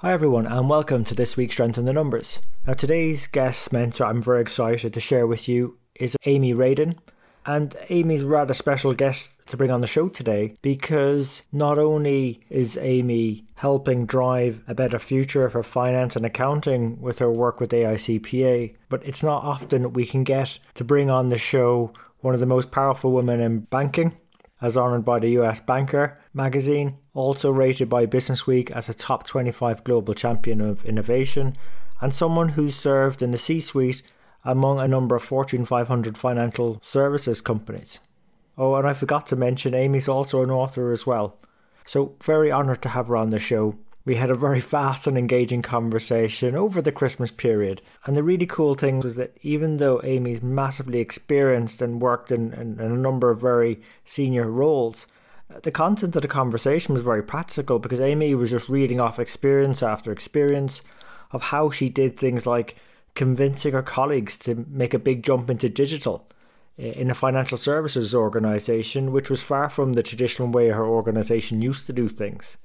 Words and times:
Hi 0.00 0.12
everyone 0.12 0.46
and 0.46 0.68
welcome 0.68 1.04
to 1.04 1.14
this 1.14 1.38
week's 1.38 1.54
Strength 1.54 1.78
in 1.78 1.86
the 1.86 1.92
Numbers. 1.94 2.38
Now 2.66 2.74
today's 2.74 3.26
guest 3.26 3.72
mentor 3.72 4.04
I'm 4.04 4.20
very 4.20 4.42
excited 4.42 4.92
to 4.92 5.00
share 5.00 5.26
with 5.26 5.48
you 5.48 5.78
is 5.94 6.14
Amy 6.26 6.52
Radin. 6.52 6.98
And 7.46 7.74
Amy's 7.88 8.22
rather 8.22 8.52
special 8.52 8.92
guest 8.92 9.40
to 9.46 9.56
bring 9.56 9.70
on 9.70 9.80
the 9.80 9.86
show 9.86 10.10
today 10.10 10.54
because 10.60 11.44
not 11.50 11.78
only 11.78 12.40
is 12.50 12.76
Amy 12.76 13.46
helping 13.54 14.04
drive 14.04 14.62
a 14.68 14.74
better 14.74 14.98
future 14.98 15.48
for 15.48 15.62
finance 15.62 16.14
and 16.14 16.26
accounting 16.26 17.00
with 17.00 17.18
her 17.20 17.30
work 17.30 17.58
with 17.58 17.70
AICPA, 17.70 18.74
but 18.90 19.02
it's 19.02 19.22
not 19.22 19.44
often 19.44 19.94
we 19.94 20.04
can 20.04 20.24
get 20.24 20.58
to 20.74 20.84
bring 20.84 21.08
on 21.08 21.30
the 21.30 21.38
show 21.38 21.90
one 22.20 22.34
of 22.34 22.40
the 22.40 22.44
most 22.44 22.70
powerful 22.70 23.12
women 23.12 23.40
in 23.40 23.60
banking 23.60 24.14
as 24.60 24.76
honoured 24.76 25.04
by 25.04 25.18
the 25.18 25.30
US 25.40 25.60
Banker 25.60 26.18
magazine, 26.34 26.98
also 27.16 27.50
rated 27.50 27.88
by 27.88 28.06
Businessweek 28.06 28.70
as 28.70 28.88
a 28.88 28.94
top 28.94 29.26
25 29.26 29.82
global 29.84 30.14
champion 30.14 30.60
of 30.60 30.84
innovation, 30.84 31.54
and 32.00 32.12
someone 32.12 32.50
who 32.50 32.68
served 32.68 33.22
in 33.22 33.30
the 33.30 33.38
C 33.38 33.58
suite 33.58 34.02
among 34.44 34.78
a 34.78 34.86
number 34.86 35.16
of 35.16 35.22
Fortune 35.22 35.64
500 35.64 36.16
financial 36.16 36.78
services 36.82 37.40
companies. 37.40 37.98
Oh, 38.58 38.74
and 38.76 38.86
I 38.86 38.92
forgot 38.92 39.26
to 39.28 39.36
mention, 39.36 39.74
Amy's 39.74 40.08
also 40.08 40.42
an 40.42 40.50
author 40.50 40.92
as 40.92 41.06
well. 41.06 41.36
So, 41.84 42.14
very 42.22 42.52
honoured 42.52 42.82
to 42.82 42.90
have 42.90 43.08
her 43.08 43.16
on 43.16 43.30
the 43.30 43.38
show. 43.38 43.76
We 44.04 44.16
had 44.16 44.30
a 44.30 44.34
very 44.34 44.60
fast 44.74 45.06
and 45.06 45.18
engaging 45.18 45.62
conversation 45.62 46.54
over 46.54 46.80
the 46.80 46.92
Christmas 46.92 47.30
period. 47.30 47.82
And 48.04 48.16
the 48.16 48.22
really 48.22 48.46
cool 48.46 48.74
thing 48.74 49.00
was 49.00 49.16
that 49.16 49.36
even 49.42 49.78
though 49.78 50.00
Amy's 50.04 50.42
massively 50.42 51.00
experienced 51.00 51.82
and 51.82 52.00
worked 52.00 52.30
in, 52.30 52.52
in, 52.52 52.78
in 52.80 52.92
a 52.92 52.96
number 52.96 53.30
of 53.30 53.40
very 53.40 53.80
senior 54.04 54.50
roles, 54.50 55.06
the 55.62 55.70
content 55.70 56.16
of 56.16 56.22
the 56.22 56.28
conversation 56.28 56.92
was 56.92 57.02
very 57.02 57.22
practical 57.22 57.78
because 57.78 58.00
Amy 58.00 58.34
was 58.34 58.50
just 58.50 58.68
reading 58.68 59.00
off 59.00 59.18
experience 59.18 59.82
after 59.82 60.10
experience 60.10 60.82
of 61.32 61.42
how 61.42 61.70
she 61.70 61.88
did 61.88 62.16
things 62.16 62.46
like 62.46 62.76
convincing 63.14 63.72
her 63.72 63.82
colleagues 63.82 64.36
to 64.38 64.66
make 64.68 64.92
a 64.92 64.98
big 64.98 65.22
jump 65.22 65.48
into 65.48 65.68
digital 65.68 66.28
eh, 66.78 66.92
in 66.92 67.10
a 67.10 67.14
financial 67.14 67.56
services 67.56 68.14
organization, 68.14 69.12
which 69.12 69.30
was 69.30 69.42
far 69.42 69.70
from 69.70 69.92
the 69.94 70.02
traditional 70.02 70.48
way 70.48 70.68
her 70.68 70.86
organization 70.86 71.62
used 71.62 71.86
to 71.86 71.92
do 71.92 72.08
things 72.08 72.56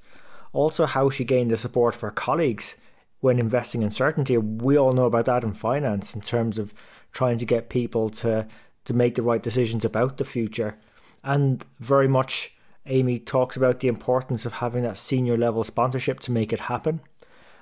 also 0.52 0.86
how 0.86 1.10
she 1.10 1.24
gained 1.24 1.50
the 1.50 1.56
support 1.56 1.94
of 1.94 2.00
her 2.00 2.10
colleagues 2.10 2.76
when 3.20 3.38
investing 3.38 3.82
in 3.82 3.90
certainty. 3.90 4.36
We 4.36 4.76
all 4.76 4.92
know 4.92 5.06
about 5.06 5.26
that 5.26 5.44
in 5.44 5.54
finance 5.54 6.14
in 6.14 6.20
terms 6.20 6.58
of 6.58 6.74
trying 7.12 7.38
to 7.38 7.44
get 7.44 7.68
people 7.68 8.10
to 8.10 8.46
to 8.84 8.94
make 8.94 9.14
the 9.14 9.22
right 9.22 9.42
decisions 9.42 9.84
about 9.84 10.18
the 10.18 10.24
future. 10.24 10.76
And 11.22 11.64
very 11.78 12.08
much 12.08 12.51
Amy 12.86 13.18
talks 13.18 13.56
about 13.56 13.80
the 13.80 13.88
importance 13.88 14.44
of 14.44 14.54
having 14.54 14.82
that 14.82 14.98
senior 14.98 15.36
level 15.36 15.62
sponsorship 15.62 16.20
to 16.20 16.32
make 16.32 16.52
it 16.52 16.60
happen. 16.60 17.00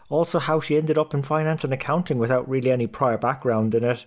Also, 0.08 0.38
how 0.38 0.60
she 0.60 0.77
ended 0.77 0.98
up 0.98 1.14
in 1.14 1.22
finance 1.22 1.62
and 1.62 1.72
accounting 1.72 2.18
without 2.18 2.48
really 2.48 2.70
any 2.70 2.86
prior 2.86 3.18
background 3.18 3.74
in 3.74 3.84
it. 3.84 4.06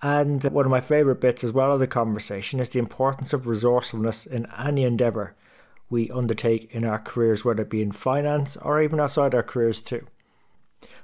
And 0.00 0.42
one 0.44 0.64
of 0.64 0.70
my 0.70 0.80
favourite 0.80 1.20
bits 1.20 1.44
as 1.44 1.52
well 1.52 1.72
of 1.72 1.80
the 1.80 1.86
conversation 1.86 2.58
is 2.58 2.70
the 2.70 2.78
importance 2.78 3.32
of 3.32 3.46
resourcefulness 3.46 4.26
in 4.26 4.46
any 4.58 4.84
endeavour 4.84 5.34
we 5.90 6.10
undertake 6.10 6.74
in 6.74 6.84
our 6.84 6.98
careers, 6.98 7.44
whether 7.44 7.62
it 7.62 7.70
be 7.70 7.82
in 7.82 7.92
finance 7.92 8.56
or 8.56 8.82
even 8.82 8.98
outside 8.98 9.34
our 9.34 9.42
careers 9.42 9.82
too. 9.82 10.06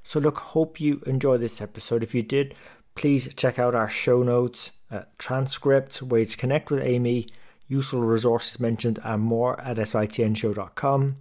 So, 0.03 0.19
look, 0.19 0.38
hope 0.38 0.81
you 0.81 1.03
enjoy 1.06 1.37
this 1.37 1.60
episode. 1.60 2.03
If 2.03 2.15
you 2.15 2.22
did, 2.22 2.54
please 2.94 3.33
check 3.34 3.59
out 3.59 3.75
our 3.75 3.88
show 3.88 4.22
notes, 4.22 4.72
uh, 4.91 5.03
transcript, 5.19 6.03
ways 6.03 6.31
to 6.33 6.37
connect 6.38 6.71
with 6.71 6.83
Amy, 6.83 7.27
useful 7.69 8.01
resources 8.01 8.59
mentioned, 8.59 8.99
and 9.05 9.23
more 9.23 9.61
at 9.61 9.77
sitnshow.com. 9.77 11.17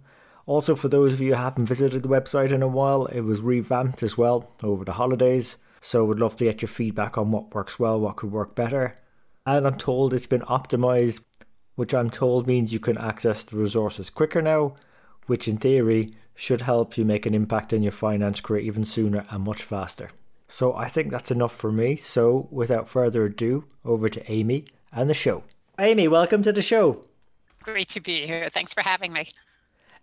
Also, 0.46 0.74
for 0.74 0.88
those 0.88 1.12
of 1.12 1.20
you 1.20 1.34
who 1.34 1.40
haven't 1.40 1.66
visited 1.66 2.02
the 2.02 2.08
website 2.08 2.52
in 2.52 2.62
a 2.62 2.68
while, 2.68 3.06
it 3.06 3.20
was 3.20 3.40
revamped 3.40 4.02
as 4.02 4.18
well 4.18 4.50
over 4.62 4.84
the 4.84 4.94
holidays. 4.94 5.56
So, 5.80 6.04
would 6.04 6.18
love 6.18 6.36
to 6.36 6.44
get 6.44 6.62
your 6.62 6.68
feedback 6.68 7.16
on 7.16 7.30
what 7.30 7.54
works 7.54 7.78
well, 7.78 8.00
what 8.00 8.16
could 8.16 8.32
work 8.32 8.54
better. 8.54 8.98
And 9.46 9.66
I'm 9.66 9.78
told 9.78 10.12
it's 10.12 10.26
been 10.26 10.42
optimized 10.42 11.20
which 11.78 11.94
I'm 11.94 12.10
told 12.10 12.48
means 12.48 12.72
you 12.72 12.80
can 12.80 12.98
access 12.98 13.44
the 13.44 13.56
resources 13.56 14.10
quicker 14.10 14.42
now, 14.42 14.74
which 15.28 15.46
in 15.46 15.58
theory 15.58 16.10
should 16.34 16.62
help 16.62 16.98
you 16.98 17.04
make 17.04 17.24
an 17.24 17.36
impact 17.36 17.72
in 17.72 17.84
your 17.84 17.92
finance 17.92 18.40
career 18.40 18.62
even 18.62 18.84
sooner 18.84 19.24
and 19.30 19.44
much 19.44 19.62
faster. 19.62 20.10
So 20.48 20.74
I 20.74 20.88
think 20.88 21.12
that's 21.12 21.30
enough 21.30 21.54
for 21.54 21.70
me. 21.70 21.94
So 21.94 22.48
without 22.50 22.88
further 22.88 23.26
ado, 23.26 23.64
over 23.84 24.08
to 24.08 24.28
Amy 24.28 24.64
and 24.90 25.08
the 25.08 25.14
show. 25.14 25.44
Amy, 25.80 26.08
welcome 26.08 26.42
to 26.42 26.52
the 26.52 26.60
show. 26.60 27.04
Great 27.62 27.88
to 27.90 28.00
be 28.00 28.26
here. 28.26 28.48
Thanks 28.52 28.74
for 28.74 28.82
having 28.82 29.12
me. 29.12 29.28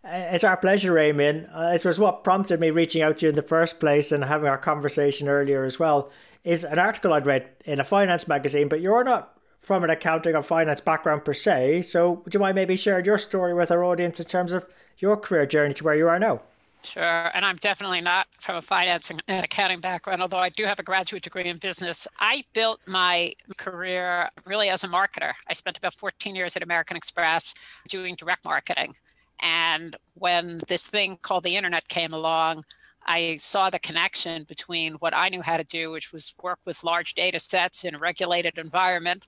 Uh, 0.05 0.29
it's 0.31 0.43
our 0.45 0.55
pleasure, 0.55 0.97
Amy. 0.97 1.25
And 1.25 1.47
uh, 1.53 1.71
I 1.71 1.75
suppose 1.75 1.99
what 1.99 2.23
prompted 2.23 2.61
me 2.61 2.69
reaching 2.69 3.01
out 3.01 3.17
to 3.17 3.25
you 3.25 3.29
in 3.29 3.35
the 3.35 3.41
first 3.41 3.79
place 3.79 4.13
and 4.13 4.23
having 4.23 4.47
our 4.47 4.57
conversation 4.57 5.27
earlier 5.27 5.65
as 5.65 5.77
well 5.77 6.11
is 6.45 6.63
an 6.63 6.79
article 6.79 7.11
I'd 7.11 7.25
read 7.25 7.49
in 7.65 7.81
a 7.81 7.83
finance 7.83 8.25
magazine, 8.25 8.69
but 8.69 8.79
you're 8.79 9.03
not 9.03 9.37
from 9.59 9.83
an 9.83 9.89
accounting 9.89 10.35
or 10.35 10.43
finance 10.43 10.79
background 10.79 11.25
per 11.25 11.33
se. 11.33 11.81
So, 11.81 12.21
would 12.23 12.33
you 12.33 12.39
mind 12.39 12.55
maybe 12.55 12.77
sharing 12.77 13.03
your 13.03 13.17
story 13.17 13.53
with 13.53 13.71
our 13.71 13.83
audience 13.83 14.19
in 14.19 14.27
terms 14.27 14.53
of 14.53 14.65
your 14.99 15.17
career 15.17 15.45
journey 15.45 15.73
to 15.73 15.83
where 15.83 15.95
you 15.95 16.07
are 16.07 16.19
now? 16.19 16.41
Sure. 16.85 17.31
And 17.33 17.43
I'm 17.43 17.55
definitely 17.55 18.01
not 18.01 18.27
from 18.39 18.57
a 18.57 18.61
finance 18.61 19.09
and 19.09 19.21
accounting 19.27 19.79
background, 19.79 20.21
although 20.21 20.37
I 20.37 20.49
do 20.49 20.65
have 20.65 20.79
a 20.79 20.83
graduate 20.83 21.23
degree 21.23 21.45
in 21.45 21.57
business. 21.57 22.07
I 22.19 22.43
built 22.53 22.79
my 22.85 23.33
career 23.57 24.29
really 24.45 24.69
as 24.69 24.83
a 24.83 24.87
marketer. 24.87 25.33
I 25.47 25.53
spent 25.53 25.77
about 25.77 25.95
14 25.95 26.35
years 26.35 26.55
at 26.55 26.63
American 26.63 26.95
Express 26.95 27.55
doing 27.89 28.15
direct 28.15 28.45
marketing. 28.45 28.93
And 29.41 29.95
when 30.13 30.59
this 30.67 30.85
thing 30.85 31.17
called 31.21 31.43
the 31.43 31.55
internet 31.57 31.87
came 31.87 32.13
along, 32.13 32.63
I 33.05 33.37
saw 33.37 33.69
the 33.69 33.79
connection 33.79 34.43
between 34.43 34.93
what 34.95 35.15
I 35.15 35.29
knew 35.29 35.41
how 35.41 35.57
to 35.57 35.63
do, 35.63 35.91
which 35.91 36.11
was 36.11 36.33
work 36.41 36.59
with 36.65 36.83
large 36.83 37.15
data 37.15 37.39
sets 37.39 37.83
in 37.83 37.95
a 37.95 37.99
regulated 37.99 38.57
environment, 38.57 39.25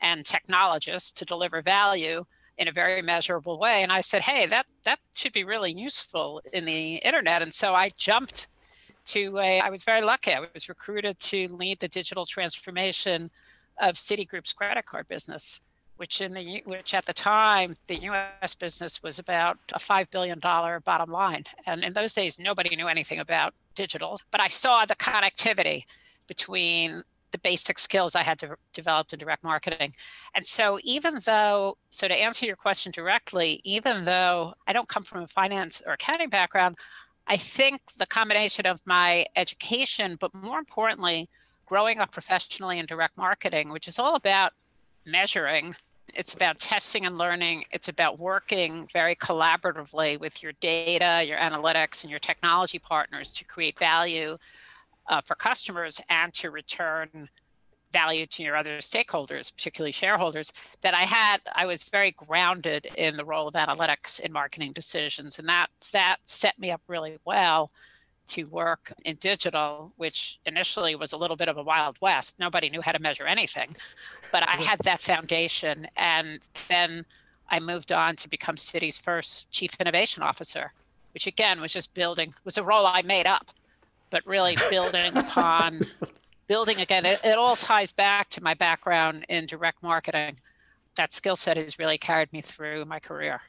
and 0.00 0.24
technologists 0.24 1.12
to 1.12 1.24
deliver 1.24 1.62
value 1.62 2.24
in 2.58 2.68
a 2.68 2.72
very 2.72 3.02
measurable 3.02 3.58
way. 3.58 3.82
And 3.82 3.92
I 3.92 4.00
said, 4.00 4.22
hey, 4.22 4.46
that 4.46 4.66
that 4.84 4.98
should 5.14 5.32
be 5.32 5.44
really 5.44 5.72
useful 5.72 6.40
in 6.52 6.64
the 6.64 6.96
internet. 6.96 7.42
And 7.42 7.52
so 7.52 7.74
I 7.74 7.90
jumped 7.90 8.48
to 9.06 9.38
a, 9.38 9.60
I 9.60 9.70
was 9.70 9.84
very 9.84 10.02
lucky. 10.02 10.32
I 10.32 10.46
was 10.52 10.68
recruited 10.68 11.18
to 11.20 11.48
lead 11.48 11.80
the 11.80 11.88
digital 11.88 12.24
transformation 12.24 13.30
of 13.78 13.94
Citigroup's 13.96 14.52
credit 14.52 14.86
card 14.86 15.06
business, 15.08 15.60
which 15.96 16.20
in 16.20 16.32
the 16.32 16.62
which 16.64 16.94
at 16.94 17.04
the 17.06 17.12
time 17.12 17.76
the 17.88 17.96
U.S. 17.96 18.54
business 18.54 19.02
was 19.02 19.18
about 19.18 19.58
a 19.72 19.78
five 19.78 20.10
billion 20.10 20.38
dollar 20.40 20.80
bottom 20.80 21.10
line, 21.10 21.44
and 21.66 21.84
in 21.84 21.92
those 21.92 22.14
days 22.14 22.38
nobody 22.38 22.74
knew 22.74 22.88
anything 22.88 23.20
about 23.20 23.54
digital. 23.74 24.18
But 24.30 24.40
I 24.40 24.48
saw 24.48 24.84
the 24.84 24.96
connectivity 24.96 25.84
between 26.26 27.02
the 27.32 27.38
basic 27.38 27.78
skills 27.78 28.14
I 28.14 28.22
had 28.22 28.38
to, 28.40 28.56
developed 28.72 29.12
in 29.12 29.18
direct 29.18 29.44
marketing. 29.44 29.94
And 30.34 30.46
so, 30.46 30.78
even 30.82 31.20
though, 31.24 31.76
so 31.90 32.08
to 32.08 32.14
answer 32.14 32.46
your 32.46 32.56
question 32.56 32.92
directly, 32.92 33.60
even 33.64 34.04
though 34.04 34.54
I 34.66 34.72
don't 34.72 34.88
come 34.88 35.02
from 35.02 35.22
a 35.22 35.28
finance 35.28 35.82
or 35.84 35.94
accounting 35.94 36.28
background, 36.28 36.76
I 37.26 37.36
think 37.36 37.80
the 37.98 38.06
combination 38.06 38.66
of 38.66 38.80
my 38.84 39.26
education, 39.34 40.16
but 40.20 40.32
more 40.34 40.58
importantly, 40.58 41.28
growing 41.66 41.98
up 41.98 42.12
professionally 42.12 42.78
in 42.78 42.86
direct 42.86 43.16
marketing, 43.16 43.70
which 43.70 43.88
is 43.88 43.98
all 43.98 44.14
about 44.14 44.52
measuring, 45.04 45.74
it's 46.14 46.34
about 46.34 46.58
testing 46.58 47.04
and 47.04 47.18
learning, 47.18 47.64
it's 47.72 47.88
about 47.88 48.18
working 48.18 48.88
very 48.92 49.16
collaboratively 49.16 50.20
with 50.20 50.42
your 50.42 50.52
data, 50.60 51.24
your 51.26 51.38
analytics, 51.38 52.02
and 52.02 52.10
your 52.10 52.20
technology 52.20 52.78
partners 52.78 53.32
to 53.32 53.44
create 53.44 53.78
value 53.78 54.38
uh, 55.08 55.20
for 55.24 55.34
customers 55.34 56.00
and 56.08 56.32
to 56.34 56.50
return 56.50 57.28
value 57.92 58.26
to 58.26 58.42
your 58.42 58.56
other 58.56 58.78
stakeholders, 58.78 59.54
particularly 59.54 59.92
shareholders, 59.92 60.52
that 60.82 60.94
I 60.94 61.04
had, 61.04 61.38
I 61.54 61.66
was 61.66 61.84
very 61.84 62.10
grounded 62.12 62.86
in 62.96 63.16
the 63.16 63.24
role 63.24 63.48
of 63.48 63.54
analytics 63.54 64.20
in 64.20 64.32
marketing 64.32 64.72
decisions. 64.72 65.38
And 65.38 65.48
that, 65.48 65.68
that 65.92 66.18
set 66.24 66.58
me 66.58 66.70
up 66.72 66.82
really 66.88 67.18
well 67.24 67.70
to 68.28 68.44
work 68.44 68.92
in 69.04 69.16
digital, 69.16 69.92
which 69.96 70.40
initially 70.44 70.96
was 70.96 71.12
a 71.12 71.16
little 71.16 71.36
bit 71.36 71.48
of 71.48 71.56
a 71.58 71.62
wild 71.62 71.96
west. 72.00 72.38
Nobody 72.40 72.70
knew 72.70 72.82
how 72.82 72.92
to 72.92 72.98
measure 72.98 73.26
anything, 73.26 73.74
but 74.32 74.42
I 74.42 74.56
had 74.56 74.80
that 74.80 75.00
foundation. 75.00 75.86
And 75.96 76.46
then 76.68 77.06
I 77.48 77.60
moved 77.60 77.92
on 77.92 78.16
to 78.16 78.28
become 78.28 78.56
Citi's 78.56 78.98
first 78.98 79.50
chief 79.52 79.70
innovation 79.80 80.22
officer 80.22 80.72
which 81.16 81.26
again 81.26 81.62
was 81.62 81.72
just 81.72 81.94
building, 81.94 82.34
was 82.44 82.58
a 82.58 82.62
role 82.62 82.84
I 82.84 83.00
made 83.00 83.26
up, 83.26 83.50
but 84.10 84.26
really 84.26 84.56
building 84.70 85.16
upon, 85.16 85.82
building 86.46 86.80
again. 86.80 87.06
It, 87.06 87.20
it 87.24 87.38
all 87.38 87.56
ties 87.56 87.92
back 87.92 88.30
to 88.30 88.42
my 88.42 88.54
background 88.54 89.26
in 89.28 89.46
direct 89.46 89.82
marketing. 89.82 90.36
That 90.96 91.12
skill 91.12 91.36
set 91.36 91.56
has 91.56 91.78
really 91.78 91.98
carried 91.98 92.32
me 92.32 92.40
through 92.40 92.84
my 92.86 92.98
career. 92.98 93.40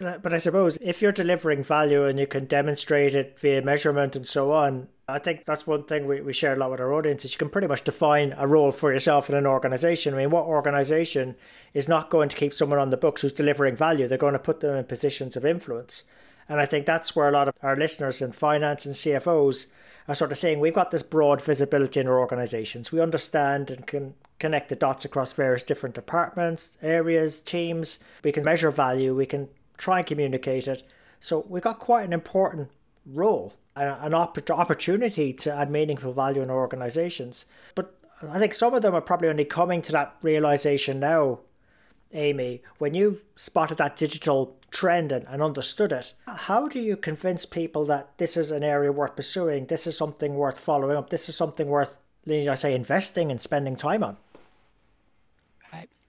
But 0.00 0.32
I 0.32 0.38
suppose 0.38 0.78
if 0.80 1.02
you're 1.02 1.12
delivering 1.12 1.62
value 1.62 2.06
and 2.06 2.18
you 2.18 2.26
can 2.26 2.46
demonstrate 2.46 3.14
it 3.14 3.38
via 3.38 3.60
measurement 3.60 4.16
and 4.16 4.26
so 4.26 4.50
on, 4.50 4.88
I 5.06 5.18
think 5.18 5.44
that's 5.44 5.66
one 5.66 5.84
thing 5.84 6.06
we, 6.06 6.22
we 6.22 6.32
share 6.32 6.54
a 6.54 6.56
lot 6.56 6.70
with 6.70 6.80
our 6.80 6.94
audience 6.94 7.24
is 7.26 7.32
you 7.32 7.38
can 7.38 7.50
pretty 7.50 7.66
much 7.66 7.84
define 7.84 8.34
a 8.38 8.46
role 8.46 8.72
for 8.72 8.92
yourself 8.92 9.28
in 9.28 9.36
an 9.36 9.46
organization. 9.46 10.14
I 10.14 10.16
mean, 10.16 10.30
what 10.30 10.46
organization 10.46 11.36
is 11.74 11.86
not 11.86 12.08
going 12.08 12.30
to 12.30 12.36
keep 12.36 12.54
someone 12.54 12.78
on 12.78 12.88
the 12.88 12.96
books 12.96 13.20
who's 13.20 13.32
delivering 13.34 13.76
value? 13.76 14.08
They're 14.08 14.16
going 14.16 14.32
to 14.32 14.38
put 14.38 14.60
them 14.60 14.74
in 14.74 14.84
positions 14.84 15.36
of 15.36 15.44
influence. 15.44 16.04
And 16.48 16.60
I 16.60 16.66
think 16.66 16.86
that's 16.86 17.14
where 17.14 17.28
a 17.28 17.32
lot 17.32 17.48
of 17.48 17.54
our 17.62 17.76
listeners 17.76 18.22
in 18.22 18.32
finance 18.32 18.86
and 18.86 18.94
CFOs 18.94 19.66
are 20.10 20.14
sort 20.14 20.32
of 20.32 20.38
saying 20.38 20.58
we've 20.58 20.74
got 20.74 20.90
this 20.90 21.04
broad 21.04 21.40
visibility 21.40 22.00
in 22.00 22.08
our 22.08 22.18
organizations. 22.18 22.90
We 22.90 23.00
understand 23.00 23.70
and 23.70 23.86
can 23.86 24.14
connect 24.40 24.68
the 24.68 24.74
dots 24.74 25.04
across 25.04 25.32
various 25.32 25.62
different 25.62 25.94
departments, 25.94 26.76
areas, 26.82 27.38
teams. 27.38 28.00
We 28.24 28.32
can 28.32 28.42
measure 28.42 28.72
value. 28.72 29.14
We 29.14 29.26
can 29.26 29.48
try 29.78 29.98
and 29.98 30.06
communicate 30.06 30.66
it. 30.66 30.82
So 31.20 31.46
we've 31.48 31.62
got 31.62 31.78
quite 31.78 32.04
an 32.04 32.12
important 32.12 32.70
role, 33.06 33.54
and 33.76 33.96
an 34.02 34.14
opportunity 34.14 35.32
to 35.32 35.54
add 35.54 35.70
meaningful 35.70 36.12
value 36.12 36.42
in 36.42 36.50
our 36.50 36.58
organizations. 36.58 37.46
But 37.74 37.94
I 38.28 38.38
think 38.38 38.54
some 38.54 38.74
of 38.74 38.82
them 38.82 38.94
are 38.94 39.00
probably 39.00 39.28
only 39.28 39.44
coming 39.44 39.80
to 39.82 39.92
that 39.92 40.16
realization 40.22 40.98
now, 40.98 41.38
Amy. 42.12 42.62
When 42.78 42.94
you 42.94 43.20
spotted 43.36 43.78
that 43.78 43.96
digital 43.96 44.56
trend 44.70 45.12
and, 45.12 45.26
and 45.28 45.42
understood 45.42 45.92
it, 45.92 46.14
how 46.26 46.68
do 46.68 46.80
you 46.80 46.96
convince 46.96 47.46
people 47.46 47.84
that 47.86 48.16
this 48.18 48.36
is 48.36 48.50
an 48.50 48.62
area 48.62 48.92
worth 48.92 49.16
pursuing? 49.16 49.66
This 49.66 49.86
is 49.86 49.96
something 49.96 50.34
worth 50.34 50.58
following 50.58 50.96
up. 50.96 51.10
This 51.10 51.28
is 51.28 51.36
something 51.36 51.68
worth, 51.68 51.98
I 52.28 52.54
say, 52.54 52.74
investing 52.74 53.30
and 53.30 53.40
spending 53.40 53.76
time 53.76 54.02
on. 54.02 54.16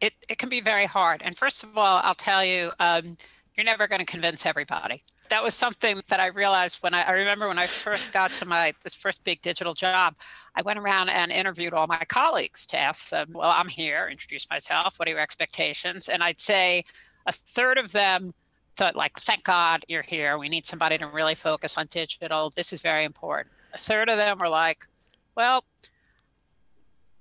It, 0.02 0.14
it 0.28 0.40
can 0.40 0.50
be 0.50 0.62
very 0.62 0.88
hard. 0.88 1.22
And 1.24 1.38
first 1.38 1.64
of 1.64 1.78
all, 1.78 2.02
I'll 2.04 2.16
tell 2.16 2.44
you, 2.44 2.72
um, 2.80 3.16
you're 3.56 3.64
never 3.64 3.88
going 3.88 4.00
to 4.00 4.06
convince 4.06 4.48
everybody. 4.48 5.04
That 5.32 5.44
was 5.44 5.54
something 5.54 6.02
that 6.10 6.20
I 6.20 6.28
realized 6.28 6.84
when 6.84 6.94
I, 6.94 7.04
I 7.04 7.12
remember 7.12 7.48
when 7.48 7.58
I 7.58 7.66
first 7.66 8.12
got 8.12 8.32
to 8.32 8.46
my 8.46 8.74
this 8.84 8.94
first 8.94 9.24
big 9.24 9.42
digital 9.42 9.74
job, 9.74 10.14
I 10.54 10.62
went 10.62 10.78
around 10.78 11.08
and 11.08 11.32
interviewed 11.32 11.74
all 11.74 11.88
my 11.88 12.04
colleagues 12.10 12.68
to 12.68 12.78
ask 12.78 13.08
them, 13.08 13.30
well, 13.34 13.50
I'm 13.50 13.70
here, 13.70 14.10
introduce 14.12 14.50
myself, 14.50 15.00
what 15.00 15.08
are 15.08 15.12
your 15.12 15.22
expectations? 15.22 16.10
And 16.10 16.22
I'd 16.22 16.42
say 16.42 16.84
a 17.26 17.32
third 17.32 17.78
of 17.78 17.94
them 17.94 18.34
thought 18.76 18.98
like, 18.98 19.20
thank 19.20 19.46
God 19.46 19.86
you're 19.88 20.02
here. 20.02 20.38
We 20.38 20.50
need 20.50 20.68
somebody 20.68 20.98
to 20.98 21.08
really 21.08 21.36
focus 21.36 21.78
on 21.78 21.88
digital. 21.88 22.50
This 22.50 22.74
is 22.74 22.82
very 22.82 23.06
important. 23.06 23.54
A 23.74 23.78
third 23.78 24.10
of 24.10 24.18
them 24.18 24.38
were 24.38 24.50
like, 24.50 24.86
well, 25.34 25.64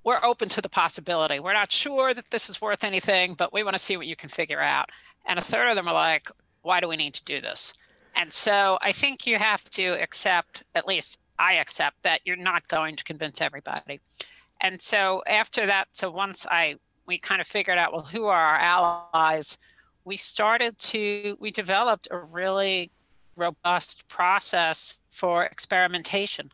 we're 0.03 0.25
open 0.25 0.49
to 0.49 0.63
the 0.63 0.69
possibility. 0.69 1.39
We're 1.39 1.53
not 1.53 1.71
sure 1.71 2.13
that 2.13 2.29
this 2.31 2.51
is 2.51 2.61
worth 2.61 2.83
anything, 2.83 3.35
but 3.35 3.53
we 3.53 3.63
want 3.63 3.75
to 3.75 3.79
see 3.79 3.97
what 3.97 4.09
you 4.09 4.17
can 4.17 4.31
figure 4.31 4.61
out. 4.61 4.91
And 5.25 5.39
a 5.39 5.43
third 5.43 5.69
of 5.69 5.77
them 5.77 5.87
are 5.87 5.95
like, 5.95 6.29
why 6.63 6.81
do 6.81 6.89
we 6.89 6.97
need 6.97 7.15
to 7.15 7.25
do 7.25 7.41
this? 7.41 7.73
And 8.15 8.33
so 8.33 8.79
I 8.81 8.93
think 8.93 9.27
you 9.27 9.39
have 9.39 9.69
to 9.71 9.87
accept, 10.01 10.63
at 10.75 10.87
least 10.87 11.19
I 11.39 11.55
accept, 11.55 12.03
that 12.03 12.21
you're 12.25 12.37
not 12.37 12.69
going 12.69 12.97
to 12.97 13.05
convince 13.05 13.41
everybody. 13.41 14.01
And 14.61 14.81
so 14.81 15.23
after 15.27 15.67
that, 15.67 15.89
so 15.93 16.11
once 16.11 16.47
I 16.51 16.77
we 17.07 17.19
kind 17.19 17.41
of 17.41 17.47
figured 17.47 17.79
out, 17.79 17.93
well, 17.93 18.03
who 18.03 18.27
are 18.27 18.41
our 18.41 18.59
allies? 18.59 19.59
We 20.05 20.17
started 20.17 20.79
to 20.79 21.37
we 21.41 21.51
developed 21.51 22.09
a 22.11 22.19
really 22.19 22.91
robust 23.37 24.07
process 24.07 25.01
for 25.11 25.45
experimentation 25.45 26.53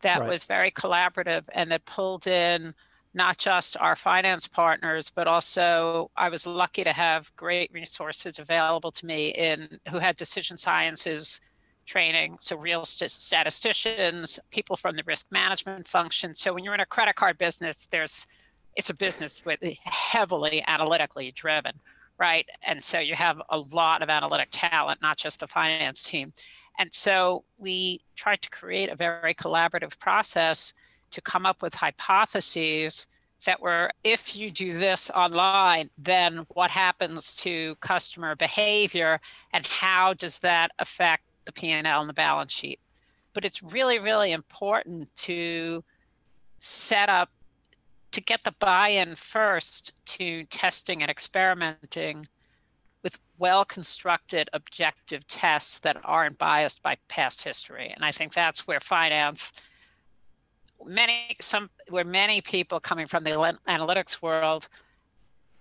that 0.00 0.20
right. 0.20 0.28
was 0.28 0.44
very 0.44 0.70
collaborative 0.70 1.44
and 1.52 1.70
that 1.70 1.84
pulled 1.84 2.26
in 2.26 2.74
not 3.16 3.38
just 3.38 3.78
our 3.80 3.96
finance 3.96 4.46
partners, 4.46 5.10
but 5.10 5.26
also 5.26 6.10
I 6.14 6.28
was 6.28 6.46
lucky 6.46 6.84
to 6.84 6.92
have 6.92 7.34
great 7.34 7.72
resources 7.72 8.38
available 8.38 8.92
to 8.92 9.06
me 9.06 9.28
in 9.28 9.80
who 9.90 9.98
had 9.98 10.16
decision 10.16 10.58
sciences 10.58 11.40
training, 11.86 12.36
so 12.40 12.56
real 12.56 12.84
st- 12.84 13.10
statisticians, 13.10 14.38
people 14.50 14.76
from 14.76 14.96
the 14.96 15.02
risk 15.06 15.26
management 15.30 15.88
function. 15.88 16.34
So 16.34 16.52
when 16.52 16.62
you're 16.62 16.74
in 16.74 16.80
a 16.80 16.86
credit 16.86 17.16
card 17.16 17.38
business, 17.38 17.86
there's 17.90 18.26
it's 18.74 18.90
a 18.90 18.94
business 18.94 19.42
with 19.46 19.60
heavily 19.82 20.62
analytically 20.66 21.32
driven, 21.32 21.72
right? 22.18 22.46
And 22.62 22.84
so 22.84 22.98
you 22.98 23.14
have 23.14 23.40
a 23.48 23.58
lot 23.58 24.02
of 24.02 24.10
analytic 24.10 24.48
talent, 24.52 25.00
not 25.00 25.16
just 25.16 25.40
the 25.40 25.46
finance 25.46 26.02
team. 26.02 26.34
And 26.78 26.92
so 26.92 27.44
we 27.56 28.02
tried 28.14 28.42
to 28.42 28.50
create 28.50 28.90
a 28.90 28.96
very 28.96 29.34
collaborative 29.34 29.98
process 29.98 30.74
to 31.12 31.20
come 31.20 31.46
up 31.46 31.62
with 31.62 31.74
hypotheses 31.74 33.06
that 33.44 33.60
were 33.60 33.90
if 34.02 34.34
you 34.36 34.50
do 34.50 34.78
this 34.78 35.10
online, 35.10 35.90
then 35.98 36.46
what 36.48 36.70
happens 36.70 37.36
to 37.38 37.74
customer 37.76 38.34
behavior 38.34 39.20
and 39.52 39.66
how 39.66 40.14
does 40.14 40.38
that 40.40 40.70
affect 40.78 41.22
the 41.44 41.52
P&L 41.52 42.00
and 42.00 42.08
the 42.08 42.14
balance 42.14 42.52
sheet? 42.52 42.80
But 43.34 43.44
it's 43.44 43.62
really, 43.62 43.98
really 43.98 44.32
important 44.32 45.14
to 45.16 45.84
set 46.60 47.08
up 47.08 47.30
to 48.12 48.20
get 48.22 48.42
the 48.44 48.54
buy-in 48.58 49.14
first 49.14 49.92
to 50.06 50.44
testing 50.44 51.02
and 51.02 51.10
experimenting 51.10 52.24
with 53.02 53.18
well 53.38 53.64
constructed 53.64 54.48
objective 54.52 55.26
tests 55.26 55.80
that 55.80 55.98
aren't 56.02 56.38
biased 56.38 56.82
by 56.82 56.96
past 57.08 57.42
history. 57.42 57.92
And 57.94 58.04
I 58.04 58.12
think 58.12 58.32
that's 58.32 58.66
where 58.66 58.80
finance 58.80 59.52
many 60.84 61.36
some 61.40 61.70
where 61.88 62.04
many 62.04 62.40
people 62.40 62.80
coming 62.80 63.06
from 63.06 63.24
the 63.24 63.30
analytics 63.68 64.20
world 64.20 64.68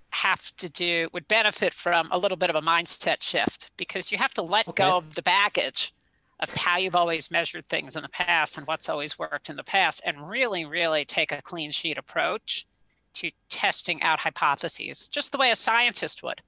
have 0.10 0.56
to 0.58 0.70
do 0.70 1.10
would 1.14 1.28
benefit 1.28 1.74
from 1.74 2.10
a 2.12 2.18
little 2.18 2.38
bit 2.38 2.50
of 2.50 2.56
a 2.56 2.62
mindset 2.62 3.22
shift 3.22 3.70
because 3.76 4.12
you 4.12 4.18
have 4.18 4.34
to 4.34 4.42
let 4.42 4.68
okay. 4.68 4.84
go 4.84 4.98
of 4.98 5.14
the 5.14 5.22
baggage 5.22 5.94
of 6.40 6.54
how 6.54 6.78
you've 6.78 6.96
always 6.96 7.32
measured 7.32 7.66
things 7.66 7.96
in 7.96 8.02
the 8.02 8.10
past 8.10 8.58
and 8.58 8.68
what's 8.68 8.90
always 8.90 9.18
worked 9.18 9.50
in 9.50 9.56
the 9.56 9.64
past 9.64 10.02
and 10.06 10.30
really 10.30 10.66
really 10.66 11.06
take 11.06 11.32
a 11.32 11.42
clean 11.42 11.72
sheet 11.72 11.98
approach 11.98 12.66
to 13.14 13.32
testing 13.50 14.02
out 14.02 14.20
hypotheses 14.20 15.10
just 15.10 15.32
the 15.32 15.38
way 15.38 15.52
a 15.52 15.56
scientist 15.56 16.24
would 16.24 16.42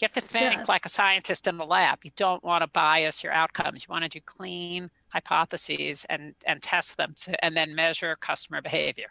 you 0.00 0.04
have 0.04 0.12
to 0.12 0.20
think 0.20 0.54
yeah. 0.54 0.64
like 0.68 0.86
a 0.86 0.88
scientist 0.88 1.48
in 1.48 1.56
the 1.56 1.66
lab. 1.66 1.98
You 2.04 2.12
don't 2.14 2.42
want 2.44 2.62
to 2.62 2.68
bias 2.68 3.24
your 3.24 3.32
outcomes. 3.32 3.82
You 3.82 3.92
want 3.92 4.04
to 4.04 4.08
do 4.08 4.20
clean 4.20 4.90
hypotheses 5.08 6.04
and, 6.08 6.34
and 6.46 6.62
test 6.62 6.96
them 6.96 7.14
to, 7.22 7.44
and 7.44 7.56
then 7.56 7.74
measure 7.74 8.16
customer 8.16 8.60
behavior. 8.60 9.08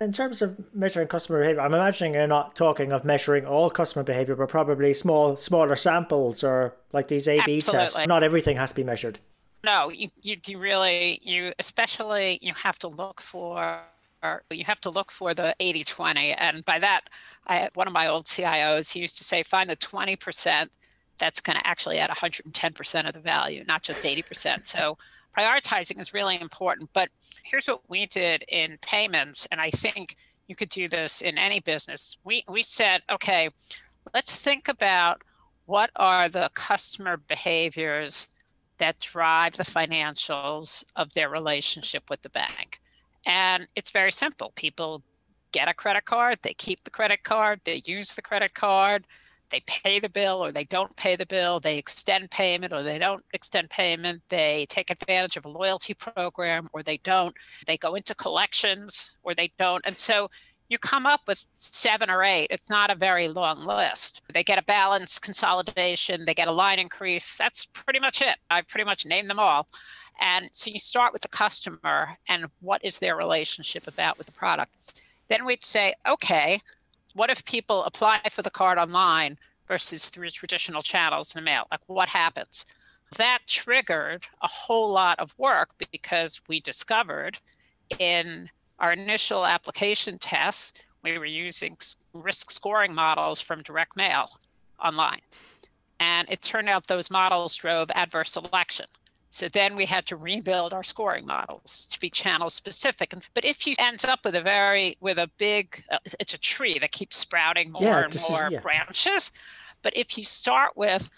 In 0.00 0.12
terms 0.12 0.42
of 0.42 0.56
measuring 0.74 1.08
customer 1.08 1.40
behavior, 1.40 1.60
I'm 1.60 1.72
imagining 1.72 2.14
you're 2.14 2.26
not 2.26 2.54
talking 2.54 2.92
of 2.92 3.04
measuring 3.04 3.46
all 3.46 3.70
customer 3.70 4.02
behavior, 4.02 4.36
but 4.36 4.48
probably 4.48 4.92
small, 4.92 5.36
smaller 5.36 5.76
samples 5.76 6.44
or 6.44 6.74
like 6.92 7.08
these 7.08 7.26
A/B 7.28 7.60
tests. 7.60 8.06
Not 8.06 8.22
everything 8.22 8.56
has 8.56 8.70
to 8.70 8.76
be 8.76 8.84
measured. 8.84 9.18
No, 9.64 9.88
you, 9.88 10.10
you, 10.22 10.36
you 10.46 10.58
really 10.58 11.20
you 11.22 11.52
especially 11.58 12.38
you 12.42 12.52
have 12.54 12.78
to 12.80 12.88
look 12.88 13.20
for 13.20 13.80
you 14.50 14.64
have 14.64 14.80
to 14.80 14.90
look 14.90 15.10
for 15.10 15.34
the 15.34 15.54
80-20, 15.60 16.34
and 16.36 16.64
by 16.64 16.78
that 16.80 17.08
I, 17.46 17.68
one 17.74 17.86
of 17.86 17.92
my 17.92 18.08
old 18.08 18.26
CIOs, 18.26 18.92
he 18.92 19.00
used 19.00 19.18
to 19.18 19.24
say, 19.24 19.42
find 19.42 19.70
the 19.70 19.76
20% 19.76 20.68
that's 21.18 21.40
going 21.40 21.58
to 21.58 21.66
actually 21.66 21.98
add 21.98 22.10
110% 22.10 23.08
of 23.08 23.14
the 23.14 23.20
value, 23.20 23.64
not 23.66 23.82
just 23.82 24.04
80%. 24.04 24.66
So 24.66 24.98
prioritizing 25.36 26.00
is 26.00 26.14
really 26.14 26.40
important. 26.40 26.90
But 26.92 27.08
here's 27.42 27.66
what 27.66 27.88
we 27.88 28.06
did 28.06 28.44
in 28.48 28.78
payments, 28.80 29.46
and 29.50 29.60
I 29.60 29.70
think 29.70 30.16
you 30.46 30.56
could 30.56 30.68
do 30.68 30.88
this 30.88 31.22
in 31.22 31.38
any 31.38 31.60
business. 31.60 32.16
We, 32.24 32.44
we 32.48 32.62
said, 32.62 33.02
okay, 33.10 33.50
let's 34.14 34.34
think 34.34 34.68
about 34.68 35.22
what 35.66 35.90
are 35.96 36.28
the 36.28 36.50
customer 36.54 37.16
behaviors 37.16 38.28
that 38.78 39.00
drive 39.00 39.56
the 39.56 39.64
financials 39.64 40.84
of 40.94 41.12
their 41.12 41.28
relationship 41.28 42.08
with 42.08 42.22
the 42.22 42.28
bank. 42.28 42.80
And 43.24 43.66
it's 43.74 43.90
very 43.90 44.12
simple. 44.12 44.52
People 44.54 45.02
get 45.52 45.68
a 45.68 45.74
credit 45.74 46.04
card, 46.04 46.38
they 46.42 46.54
keep 46.54 46.84
the 46.84 46.90
credit 46.90 47.24
card, 47.24 47.60
they 47.64 47.82
use 47.84 48.14
the 48.14 48.22
credit 48.22 48.54
card, 48.54 49.06
they 49.56 49.62
pay 49.66 50.00
the 50.00 50.08
bill 50.10 50.44
or 50.44 50.52
they 50.52 50.64
don't 50.64 50.94
pay 50.96 51.16
the 51.16 51.24
bill, 51.24 51.60
they 51.60 51.78
extend 51.78 52.30
payment 52.30 52.74
or 52.74 52.82
they 52.82 52.98
don't 52.98 53.24
extend 53.32 53.70
payment, 53.70 54.22
they 54.28 54.66
take 54.68 54.90
advantage 54.90 55.38
of 55.38 55.46
a 55.46 55.48
loyalty 55.48 55.94
program 55.94 56.68
or 56.74 56.82
they 56.82 56.98
don't, 56.98 57.34
they 57.66 57.78
go 57.78 57.94
into 57.94 58.14
collections 58.14 59.16
or 59.22 59.34
they 59.34 59.50
don't. 59.58 59.86
And 59.86 59.96
so 59.96 60.28
you 60.68 60.76
come 60.78 61.06
up 61.06 61.22
with 61.26 61.42
seven 61.54 62.10
or 62.10 62.22
eight. 62.22 62.48
It's 62.50 62.68
not 62.68 62.90
a 62.90 62.94
very 62.96 63.28
long 63.28 63.64
list. 63.64 64.20
They 64.34 64.44
get 64.44 64.58
a 64.58 64.62
balance 64.62 65.18
consolidation, 65.18 66.26
they 66.26 66.34
get 66.34 66.48
a 66.48 66.52
line 66.52 66.78
increase. 66.78 67.34
That's 67.38 67.64
pretty 67.64 68.00
much 68.00 68.20
it. 68.20 68.36
I 68.50 68.60
pretty 68.60 68.84
much 68.84 69.06
named 69.06 69.30
them 69.30 69.38
all. 69.38 69.68
And 70.20 70.50
so 70.52 70.70
you 70.70 70.78
start 70.78 71.14
with 71.14 71.22
the 71.22 71.28
customer 71.28 72.18
and 72.28 72.46
what 72.60 72.84
is 72.84 72.98
their 72.98 73.16
relationship 73.16 73.86
about 73.86 74.18
with 74.18 74.26
the 74.26 74.32
product. 74.32 75.00
Then 75.28 75.46
we'd 75.46 75.64
say, 75.64 75.94
okay, 76.06 76.60
what 77.16 77.30
if 77.30 77.44
people 77.44 77.82
apply 77.84 78.20
for 78.30 78.42
the 78.42 78.50
card 78.50 78.76
online 78.76 79.38
versus 79.66 80.10
through 80.10 80.28
traditional 80.30 80.82
channels 80.82 81.34
in 81.34 81.40
the 81.40 81.44
mail? 81.44 81.64
Like 81.70 81.80
what 81.86 82.10
happens? 82.10 82.66
That 83.16 83.38
triggered 83.46 84.26
a 84.42 84.48
whole 84.48 84.92
lot 84.92 85.18
of 85.18 85.34
work 85.38 85.70
because 85.90 86.40
we 86.46 86.60
discovered 86.60 87.38
in 87.98 88.50
our 88.78 88.92
initial 88.92 89.46
application 89.46 90.18
tests, 90.18 90.72
we 91.02 91.18
were 91.18 91.24
using 91.24 91.78
risk 92.12 92.50
scoring 92.50 92.94
models 92.94 93.40
from 93.40 93.62
direct 93.62 93.96
mail 93.96 94.28
online. 94.84 95.22
And 95.98 96.28
it 96.30 96.42
turned 96.42 96.68
out 96.68 96.86
those 96.86 97.10
models 97.10 97.54
drove 97.54 97.88
adverse 97.94 98.32
selection. 98.32 98.86
So 99.30 99.48
then 99.48 99.76
we 99.76 99.84
had 99.84 100.06
to 100.06 100.16
rebuild 100.16 100.72
our 100.72 100.82
scoring 100.82 101.26
models 101.26 101.88
to 101.90 102.00
be 102.00 102.10
channel 102.10 102.48
specific. 102.48 103.14
But 103.34 103.44
if 103.44 103.66
you 103.66 103.74
ends 103.78 104.04
up 104.04 104.24
with 104.24 104.34
a 104.34 104.40
very 104.40 104.96
with 105.00 105.18
a 105.18 105.30
big, 105.36 105.84
uh, 105.90 105.98
it's 106.18 106.34
a 106.34 106.38
tree 106.38 106.78
that 106.78 106.92
keeps 106.92 107.18
sprouting 107.18 107.70
more 107.70 107.82
yeah, 107.82 108.04
and 108.04 108.16
more 108.30 108.46
is, 108.46 108.52
yeah. 108.52 108.60
branches. 108.60 109.32
But 109.82 109.96
if 109.96 110.16
you 110.16 110.24
start 110.24 110.76
with 110.76 111.10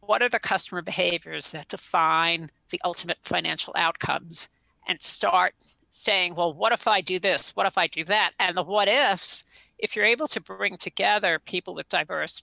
what 0.00 0.22
are 0.22 0.28
the 0.28 0.38
customer 0.38 0.82
behaviors 0.82 1.52
that 1.52 1.68
define 1.68 2.50
the 2.68 2.80
ultimate 2.84 3.18
financial 3.22 3.72
outcomes, 3.76 4.48
and 4.86 5.00
start 5.02 5.54
saying, 5.90 6.34
well, 6.34 6.52
what 6.52 6.72
if 6.72 6.86
I 6.86 7.00
do 7.00 7.18
this? 7.18 7.54
What 7.56 7.66
if 7.66 7.78
I 7.78 7.86
do 7.86 8.04
that? 8.04 8.32
And 8.38 8.56
the 8.56 8.62
what 8.62 8.88
ifs, 8.88 9.44
if 9.78 9.96
you're 9.96 10.04
able 10.04 10.26
to 10.28 10.40
bring 10.40 10.76
together 10.76 11.38
people 11.38 11.74
with 11.74 11.88
diverse 11.88 12.42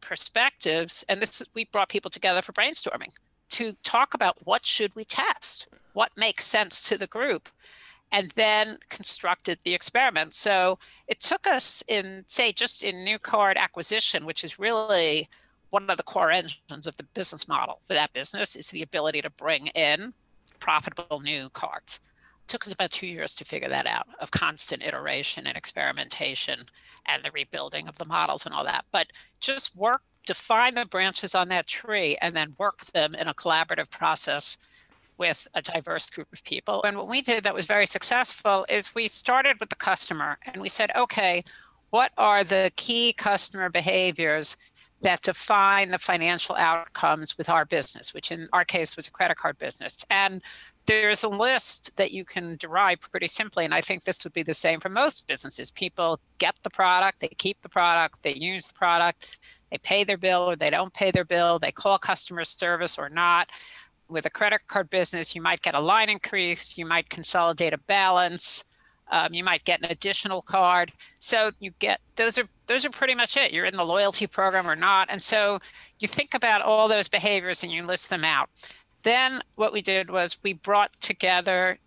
perspectives, 0.00 1.04
and 1.08 1.22
this 1.22 1.42
we 1.54 1.64
brought 1.66 1.88
people 1.88 2.10
together 2.10 2.42
for 2.42 2.52
brainstorming 2.52 3.12
to 3.50 3.74
talk 3.82 4.14
about 4.14 4.36
what 4.44 4.64
should 4.64 4.94
we 4.94 5.04
test, 5.04 5.66
what 5.92 6.10
makes 6.16 6.44
sense 6.44 6.84
to 6.84 6.98
the 6.98 7.06
group, 7.06 7.48
and 8.12 8.30
then 8.30 8.78
constructed 8.88 9.58
the 9.62 9.74
experiment. 9.74 10.34
So 10.34 10.78
it 11.06 11.20
took 11.20 11.46
us 11.46 11.82
in, 11.86 12.24
say, 12.26 12.52
just 12.52 12.82
in 12.82 13.04
new 13.04 13.18
card 13.18 13.56
acquisition, 13.56 14.26
which 14.26 14.44
is 14.44 14.58
really 14.58 15.28
one 15.70 15.88
of 15.88 15.96
the 15.96 16.02
core 16.02 16.32
engines 16.32 16.86
of 16.86 16.96
the 16.96 17.04
business 17.14 17.46
model 17.46 17.80
for 17.84 17.94
that 17.94 18.12
business, 18.12 18.56
is 18.56 18.70
the 18.70 18.82
ability 18.82 19.22
to 19.22 19.30
bring 19.30 19.68
in 19.68 20.12
profitable 20.58 21.20
new 21.20 21.48
cards. 21.50 22.00
It 22.02 22.48
took 22.48 22.66
us 22.66 22.72
about 22.72 22.90
two 22.90 23.06
years 23.06 23.36
to 23.36 23.44
figure 23.44 23.68
that 23.68 23.86
out 23.86 24.08
of 24.18 24.32
constant 24.32 24.82
iteration 24.82 25.46
and 25.46 25.56
experimentation 25.56 26.64
and 27.06 27.22
the 27.22 27.30
rebuilding 27.30 27.86
of 27.86 27.96
the 27.96 28.04
models 28.04 28.46
and 28.46 28.54
all 28.54 28.64
that. 28.64 28.84
But 28.90 29.06
just 29.38 29.74
work 29.76 30.02
define 30.26 30.74
the 30.74 30.84
branches 30.84 31.34
on 31.34 31.48
that 31.48 31.66
tree 31.66 32.16
and 32.20 32.34
then 32.34 32.54
work 32.58 32.84
them 32.92 33.14
in 33.14 33.28
a 33.28 33.34
collaborative 33.34 33.90
process 33.90 34.56
with 35.18 35.46
a 35.54 35.60
diverse 35.60 36.08
group 36.10 36.28
of 36.32 36.42
people. 36.44 36.82
And 36.82 36.96
what 36.96 37.08
we 37.08 37.20
did 37.20 37.44
that 37.44 37.54
was 37.54 37.66
very 37.66 37.86
successful 37.86 38.64
is 38.68 38.94
we 38.94 39.08
started 39.08 39.60
with 39.60 39.68
the 39.68 39.76
customer 39.76 40.38
and 40.46 40.62
we 40.62 40.68
said, 40.68 40.90
okay, 40.96 41.44
what 41.90 42.12
are 42.16 42.44
the 42.44 42.72
key 42.76 43.12
customer 43.12 43.68
behaviors 43.68 44.56
that 45.02 45.22
define 45.22 45.90
the 45.90 45.98
financial 45.98 46.54
outcomes 46.54 47.36
with 47.38 47.48
our 47.48 47.64
business, 47.64 48.12
which 48.12 48.30
in 48.30 48.48
our 48.52 48.64
case 48.64 48.96
was 48.96 49.08
a 49.08 49.10
credit 49.10 49.36
card 49.36 49.58
business. 49.58 50.04
And 50.10 50.42
there's 50.86 51.24
a 51.24 51.28
list 51.28 51.96
that 51.96 52.10
you 52.10 52.24
can 52.24 52.56
derive 52.56 53.00
pretty 53.00 53.28
simply. 53.28 53.64
And 53.64 53.74
I 53.74 53.80
think 53.80 54.02
this 54.02 54.24
would 54.24 54.32
be 54.32 54.42
the 54.42 54.54
same 54.54 54.80
for 54.80 54.88
most 54.88 55.26
businesses. 55.26 55.70
People 55.70 56.18
get 56.38 56.58
the 56.62 56.70
product, 56.70 57.20
they 57.20 57.28
keep 57.28 57.60
the 57.62 57.68
product, 57.68 58.22
they 58.22 58.34
use 58.34 58.66
the 58.66 58.74
product, 58.74 59.38
they 59.70 59.78
pay 59.78 60.04
their 60.04 60.16
bill 60.16 60.50
or 60.50 60.56
they 60.56 60.70
don't 60.70 60.92
pay 60.92 61.10
their 61.10 61.24
bill, 61.24 61.58
they 61.58 61.72
call 61.72 61.98
customer 61.98 62.44
service 62.44 62.98
or 62.98 63.08
not. 63.08 63.48
With 64.08 64.26
a 64.26 64.30
credit 64.30 64.62
card 64.66 64.90
business, 64.90 65.36
you 65.36 65.42
might 65.42 65.62
get 65.62 65.76
a 65.76 65.80
line 65.80 66.08
increase, 66.08 66.76
you 66.76 66.84
might 66.84 67.08
consolidate 67.08 67.72
a 67.72 67.78
balance, 67.78 68.64
um, 69.10 69.34
you 69.34 69.44
might 69.44 69.64
get 69.64 69.80
an 69.80 69.90
additional 69.90 70.40
card. 70.40 70.92
So 71.20 71.50
you 71.58 71.72
get 71.78 72.00
those 72.16 72.38
are 72.38 72.48
those 72.66 72.84
are 72.84 72.90
pretty 72.90 73.14
much 73.14 73.36
it. 73.36 73.52
You're 73.52 73.66
in 73.66 73.76
the 73.76 73.84
loyalty 73.84 74.26
program 74.26 74.68
or 74.68 74.76
not, 74.76 75.08
and 75.10 75.22
so 75.22 75.60
you 75.98 76.08
think 76.08 76.34
about 76.34 76.62
all 76.62 76.88
those 76.88 77.08
behaviors 77.08 77.62
and 77.62 77.72
you 77.72 77.84
list 77.84 78.10
them 78.10 78.24
out. 78.24 78.48
Then 79.02 79.42
what 79.54 79.72
we 79.72 79.82
did 79.82 80.10
was 80.10 80.36
we 80.42 80.52
brought 80.52 80.92
together 81.00 81.78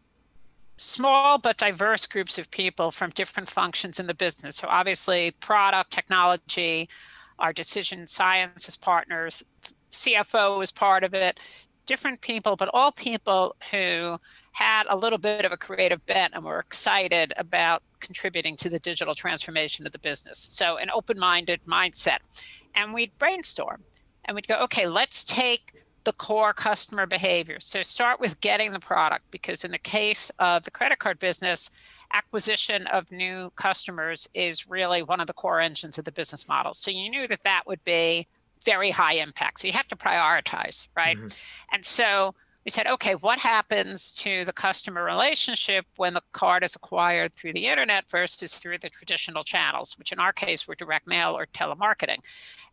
small 0.77 1.37
but 1.37 1.57
diverse 1.57 2.07
groups 2.07 2.37
of 2.37 2.49
people 2.49 2.91
from 2.91 3.11
different 3.11 3.49
functions 3.49 3.99
in 3.99 4.07
the 4.07 4.13
business. 4.13 4.55
So 4.55 4.67
obviously, 4.67 5.31
product, 5.31 5.91
technology, 5.91 6.89
our 7.37 7.53
decision 7.53 8.07
sciences 8.07 8.77
partners, 8.77 9.43
CFO 9.91 10.57
was 10.57 10.71
part 10.71 11.03
of 11.03 11.13
it, 11.13 11.39
different 11.85 12.21
people, 12.21 12.55
but 12.55 12.69
all 12.73 12.91
people 12.91 13.55
who 13.71 14.17
had 14.51 14.83
a 14.89 14.95
little 14.95 15.19
bit 15.19 15.45
of 15.45 15.51
a 15.51 15.57
creative 15.57 16.05
bent 16.05 16.33
and 16.33 16.43
were 16.43 16.59
excited 16.59 17.33
about 17.37 17.83
contributing 17.99 18.55
to 18.57 18.69
the 18.69 18.79
digital 18.79 19.15
transformation 19.15 19.85
of 19.85 19.91
the 19.91 19.99
business. 19.99 20.39
So, 20.39 20.77
an 20.77 20.89
open 20.91 21.19
minded 21.19 21.61
mindset. 21.67 22.19
And 22.75 22.93
we'd 22.93 23.17
brainstorm 23.19 23.83
and 24.25 24.35
we'd 24.35 24.47
go, 24.47 24.63
okay, 24.63 24.87
let's 24.87 25.23
take 25.23 25.73
the 26.03 26.13
core 26.13 26.53
customer 26.53 27.05
behavior. 27.05 27.59
So, 27.59 27.81
start 27.83 28.19
with 28.19 28.41
getting 28.41 28.71
the 28.71 28.79
product, 28.79 29.25
because 29.31 29.63
in 29.63 29.71
the 29.71 29.77
case 29.77 30.31
of 30.39 30.63
the 30.63 30.71
credit 30.71 30.99
card 30.99 31.19
business, 31.19 31.69
acquisition 32.13 32.87
of 32.87 33.11
new 33.11 33.51
customers 33.55 34.29
is 34.33 34.69
really 34.69 35.01
one 35.03 35.19
of 35.19 35.27
the 35.27 35.33
core 35.33 35.59
engines 35.59 35.97
of 35.97 36.05
the 36.05 36.11
business 36.11 36.47
model. 36.47 36.73
So 36.73 36.91
you 36.91 37.09
knew 37.09 37.27
that 37.27 37.43
that 37.43 37.63
would 37.65 37.83
be 37.83 38.27
very 38.63 38.91
high 38.91 39.15
impact. 39.15 39.61
So 39.61 39.67
you 39.67 39.73
have 39.73 39.87
to 39.89 39.95
prioritize, 39.95 40.87
right? 40.95 41.17
Mm-hmm. 41.17 41.27
And 41.73 41.83
so 41.85 42.35
we 42.63 42.71
said, 42.71 42.87
okay, 42.87 43.15
what 43.15 43.39
happens 43.39 44.13
to 44.19 44.45
the 44.45 44.53
customer 44.53 45.03
relationship 45.03 45.85
when 45.97 46.13
the 46.13 46.21
card 46.31 46.63
is 46.63 46.75
acquired 46.75 47.33
through 47.33 47.53
the 47.53 47.67
internet 47.67 48.09
versus 48.09 48.57
through 48.57 48.77
the 48.77 48.89
traditional 48.89 49.43
channels, 49.43 49.97
which 49.97 50.11
in 50.11 50.19
our 50.19 50.31
case 50.31 50.67
were 50.67 50.75
direct 50.75 51.07
mail 51.07 51.35
or 51.37 51.47
telemarketing? 51.47 52.19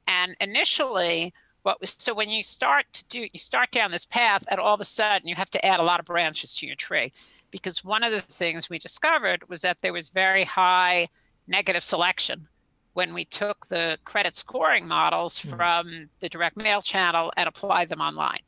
And 0.06 0.36
initially, 0.40 1.32
what 1.62 1.80
was 1.80 1.94
so 1.98 2.14
when 2.14 2.30
you 2.30 2.42
start 2.42 2.86
to 2.92 3.06
do 3.08 3.20
you 3.20 3.38
start 3.38 3.70
down 3.70 3.90
this 3.90 4.06
path 4.06 4.44
and 4.48 4.58
all 4.58 4.74
of 4.74 4.80
a 4.80 4.84
sudden 4.84 5.28
you 5.28 5.34
have 5.34 5.50
to 5.50 5.64
add 5.64 5.80
a 5.80 5.84
lot 5.84 6.00
of 6.00 6.06
branches 6.06 6.54
to 6.56 6.66
your 6.66 6.76
tree. 6.76 7.12
Because 7.50 7.84
one 7.84 8.04
of 8.04 8.12
the 8.12 8.22
things 8.22 8.70
we 8.70 8.78
discovered 8.78 9.48
was 9.48 9.62
that 9.62 9.80
there 9.80 9.92
was 9.92 10.10
very 10.10 10.44
high 10.44 11.08
negative 11.46 11.82
selection 11.82 12.48
when 12.92 13.12
we 13.12 13.24
took 13.24 13.66
the 13.66 13.98
credit 14.04 14.36
scoring 14.36 14.86
models 14.86 15.40
mm. 15.40 15.56
from 15.56 16.08
the 16.20 16.28
direct 16.28 16.56
mail 16.56 16.80
channel 16.80 17.32
and 17.36 17.48
applied 17.48 17.88
them 17.88 18.00
online. 18.00 18.40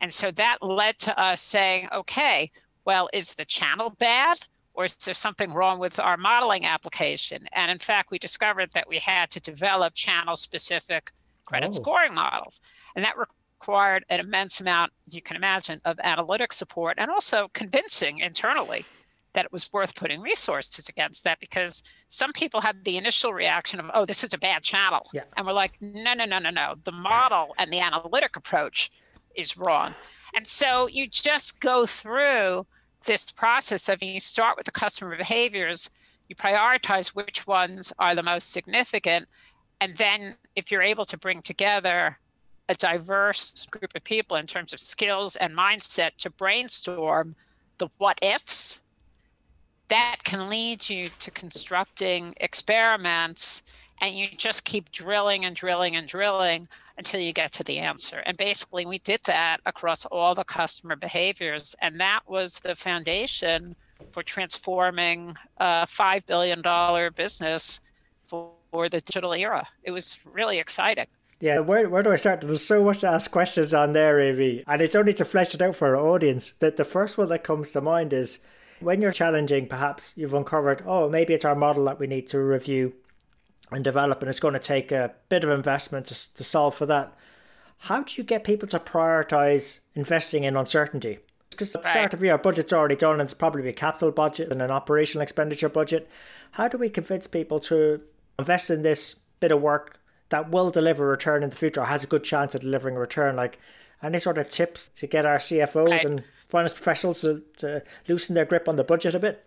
And 0.00 0.12
so 0.12 0.30
that 0.32 0.58
led 0.62 0.98
to 1.00 1.18
us 1.18 1.40
saying 1.40 1.88
okay 1.92 2.50
well 2.84 3.08
is 3.12 3.34
the 3.34 3.44
channel 3.44 3.90
bad 3.90 4.38
or 4.74 4.84
is 4.84 4.94
there 5.04 5.14
something 5.14 5.52
wrong 5.52 5.78
with 5.78 5.98
our 5.98 6.16
modeling 6.16 6.66
application? 6.66 7.46
And 7.52 7.70
in 7.70 7.78
fact 7.78 8.10
we 8.10 8.18
discovered 8.18 8.70
that 8.74 8.88
we 8.88 8.98
had 8.98 9.30
to 9.30 9.40
develop 9.40 9.94
channel 9.94 10.36
specific 10.36 11.12
credit 11.50 11.70
oh. 11.70 11.72
scoring 11.72 12.14
models. 12.14 12.60
And 12.94 13.04
that 13.04 13.16
required 13.18 14.04
an 14.08 14.20
immense 14.20 14.60
amount, 14.60 14.92
you 15.10 15.20
can 15.20 15.36
imagine, 15.36 15.80
of 15.84 15.98
analytic 16.02 16.52
support 16.52 16.96
and 16.98 17.10
also 17.10 17.48
convincing 17.52 18.18
internally 18.18 18.84
that 19.32 19.44
it 19.44 19.52
was 19.52 19.72
worth 19.72 19.94
putting 19.94 20.20
resources 20.20 20.88
against 20.88 21.24
that 21.24 21.38
because 21.38 21.82
some 22.08 22.32
people 22.32 22.60
had 22.60 22.84
the 22.84 22.96
initial 22.96 23.32
reaction 23.32 23.78
of, 23.78 23.86
oh, 23.94 24.04
this 24.06 24.24
is 24.24 24.32
a 24.32 24.38
bad 24.38 24.62
channel. 24.62 25.08
Yeah. 25.12 25.22
And 25.36 25.46
we're 25.46 25.52
like, 25.52 25.72
no, 25.80 26.14
no, 26.14 26.24
no, 26.24 26.38
no, 26.38 26.50
no. 26.50 26.74
The 26.84 26.92
model 26.92 27.54
and 27.58 27.72
the 27.72 27.80
analytic 27.80 28.36
approach 28.36 28.90
is 29.36 29.56
wrong. 29.56 29.94
And 30.34 30.46
so 30.46 30.88
you 30.88 31.08
just 31.08 31.60
go 31.60 31.86
through 31.86 32.66
this 33.04 33.30
process 33.30 33.88
of 33.88 34.02
you 34.02 34.20
start 34.20 34.56
with 34.56 34.66
the 34.66 34.72
customer 34.72 35.16
behaviors, 35.16 35.90
you 36.28 36.36
prioritize 36.36 37.08
which 37.08 37.46
ones 37.46 37.92
are 37.98 38.14
the 38.14 38.22
most 38.22 38.50
significant, 38.50 39.28
and 39.80 39.96
then 39.96 40.36
if 40.54 40.70
you're 40.70 40.82
able 40.82 41.06
to 41.06 41.16
bring 41.16 41.42
together 41.42 42.18
a 42.68 42.74
diverse 42.74 43.66
group 43.70 43.94
of 43.94 44.04
people 44.04 44.36
in 44.36 44.46
terms 44.46 44.72
of 44.72 44.80
skills 44.80 45.36
and 45.36 45.56
mindset 45.56 46.10
to 46.18 46.30
brainstorm 46.30 47.34
the 47.78 47.88
what 47.98 48.18
ifs, 48.22 48.80
that 49.88 50.16
can 50.22 50.48
lead 50.48 50.88
you 50.88 51.10
to 51.18 51.30
constructing 51.30 52.34
experiments 52.36 53.62
and 54.00 54.14
you 54.14 54.28
just 54.36 54.64
keep 54.64 54.90
drilling 54.92 55.44
and 55.44 55.56
drilling 55.56 55.96
and 55.96 56.06
drilling 56.06 56.68
until 56.96 57.20
you 57.20 57.32
get 57.32 57.52
to 57.52 57.64
the 57.64 57.78
answer. 57.78 58.18
And 58.18 58.36
basically, 58.36 58.86
we 58.86 58.98
did 58.98 59.20
that 59.26 59.60
across 59.66 60.06
all 60.06 60.34
the 60.34 60.44
customer 60.44 60.96
behaviors, 60.96 61.74
and 61.80 62.00
that 62.00 62.20
was 62.26 62.60
the 62.60 62.76
foundation 62.76 63.74
for 64.12 64.22
transforming 64.22 65.36
a 65.58 65.86
$5 65.86 66.26
billion 66.26 67.12
business 67.14 67.80
for 68.26 68.52
for 68.70 68.88
the 68.88 69.00
digital 69.00 69.32
era. 69.32 69.66
It 69.82 69.90
was 69.90 70.18
really 70.24 70.58
exciting. 70.58 71.06
Yeah, 71.40 71.60
where, 71.60 71.88
where 71.88 72.02
do 72.02 72.12
I 72.12 72.16
start? 72.16 72.42
There's 72.42 72.64
so 72.64 72.84
much 72.84 73.00
to 73.00 73.08
ask 73.08 73.30
questions 73.30 73.72
on 73.72 73.94
there, 73.94 74.20
Amy. 74.20 74.62
And 74.66 74.82
it's 74.82 74.94
only 74.94 75.14
to 75.14 75.24
flesh 75.24 75.54
it 75.54 75.62
out 75.62 75.74
for 75.74 75.96
our 75.96 76.06
audience 76.06 76.50
that 76.60 76.76
the 76.76 76.84
first 76.84 77.16
one 77.16 77.28
that 77.30 77.44
comes 77.44 77.70
to 77.70 77.80
mind 77.80 78.12
is 78.12 78.40
when 78.80 79.00
you're 79.00 79.12
challenging, 79.12 79.66
perhaps 79.66 80.12
you've 80.16 80.34
uncovered, 80.34 80.82
oh, 80.86 81.08
maybe 81.08 81.32
it's 81.32 81.44
our 81.44 81.54
model 81.54 81.86
that 81.86 81.98
we 81.98 82.06
need 82.06 82.28
to 82.28 82.38
review 82.38 82.92
and 83.72 83.84
develop, 83.84 84.20
and 84.20 84.28
it's 84.28 84.40
going 84.40 84.54
to 84.54 84.60
take 84.60 84.92
a 84.92 85.14
bit 85.28 85.44
of 85.44 85.50
investment 85.50 86.06
to, 86.06 86.34
to 86.34 86.44
solve 86.44 86.74
for 86.74 86.86
that. 86.86 87.16
How 87.78 88.02
do 88.02 88.12
you 88.16 88.24
get 88.24 88.44
people 88.44 88.68
to 88.68 88.78
prioritize 88.78 89.80
investing 89.94 90.44
in 90.44 90.56
uncertainty? 90.56 91.20
Because 91.50 91.74
at 91.74 91.82
the 91.82 91.90
start 91.90 92.14
of 92.14 92.20
the 92.20 92.26
year, 92.26 92.38
budget's 92.38 92.72
already 92.72 92.96
done, 92.96 93.14
and 93.14 93.22
it's 93.22 93.34
probably 93.34 93.68
a 93.68 93.72
capital 93.72 94.10
budget 94.10 94.50
and 94.50 94.60
an 94.60 94.70
operational 94.70 95.22
expenditure 95.22 95.68
budget. 95.68 96.08
How 96.52 96.68
do 96.68 96.78
we 96.78 96.90
convince 96.90 97.26
people 97.26 97.60
to 97.60 98.00
invest 98.40 98.70
in 98.70 98.82
this 98.82 99.20
bit 99.38 99.52
of 99.52 99.60
work 99.60 100.00
that 100.30 100.50
will 100.50 100.70
deliver 100.70 101.06
a 101.06 101.10
return 101.10 101.42
in 101.42 101.50
the 101.50 101.56
future 101.56 101.80
or 101.80 101.86
has 101.86 102.02
a 102.02 102.06
good 102.06 102.24
chance 102.24 102.54
of 102.54 102.60
delivering 102.62 102.96
a 102.96 103.00
return 103.00 103.36
like 103.36 103.58
Any 104.02 104.18
sort 104.18 104.38
of 104.38 104.48
tips 104.48 104.88
to 104.96 105.06
get 105.06 105.26
our 105.26 105.38
CFOs 105.38 105.90
right. 105.90 106.04
and 106.04 106.24
finance 106.46 106.72
professionals 106.72 107.20
to, 107.20 107.42
to 107.58 107.82
loosen 108.08 108.34
their 108.34 108.44
grip 108.44 108.68
on 108.68 108.76
the 108.76 108.84
budget 108.84 109.14
a 109.14 109.18
bit? 109.18 109.44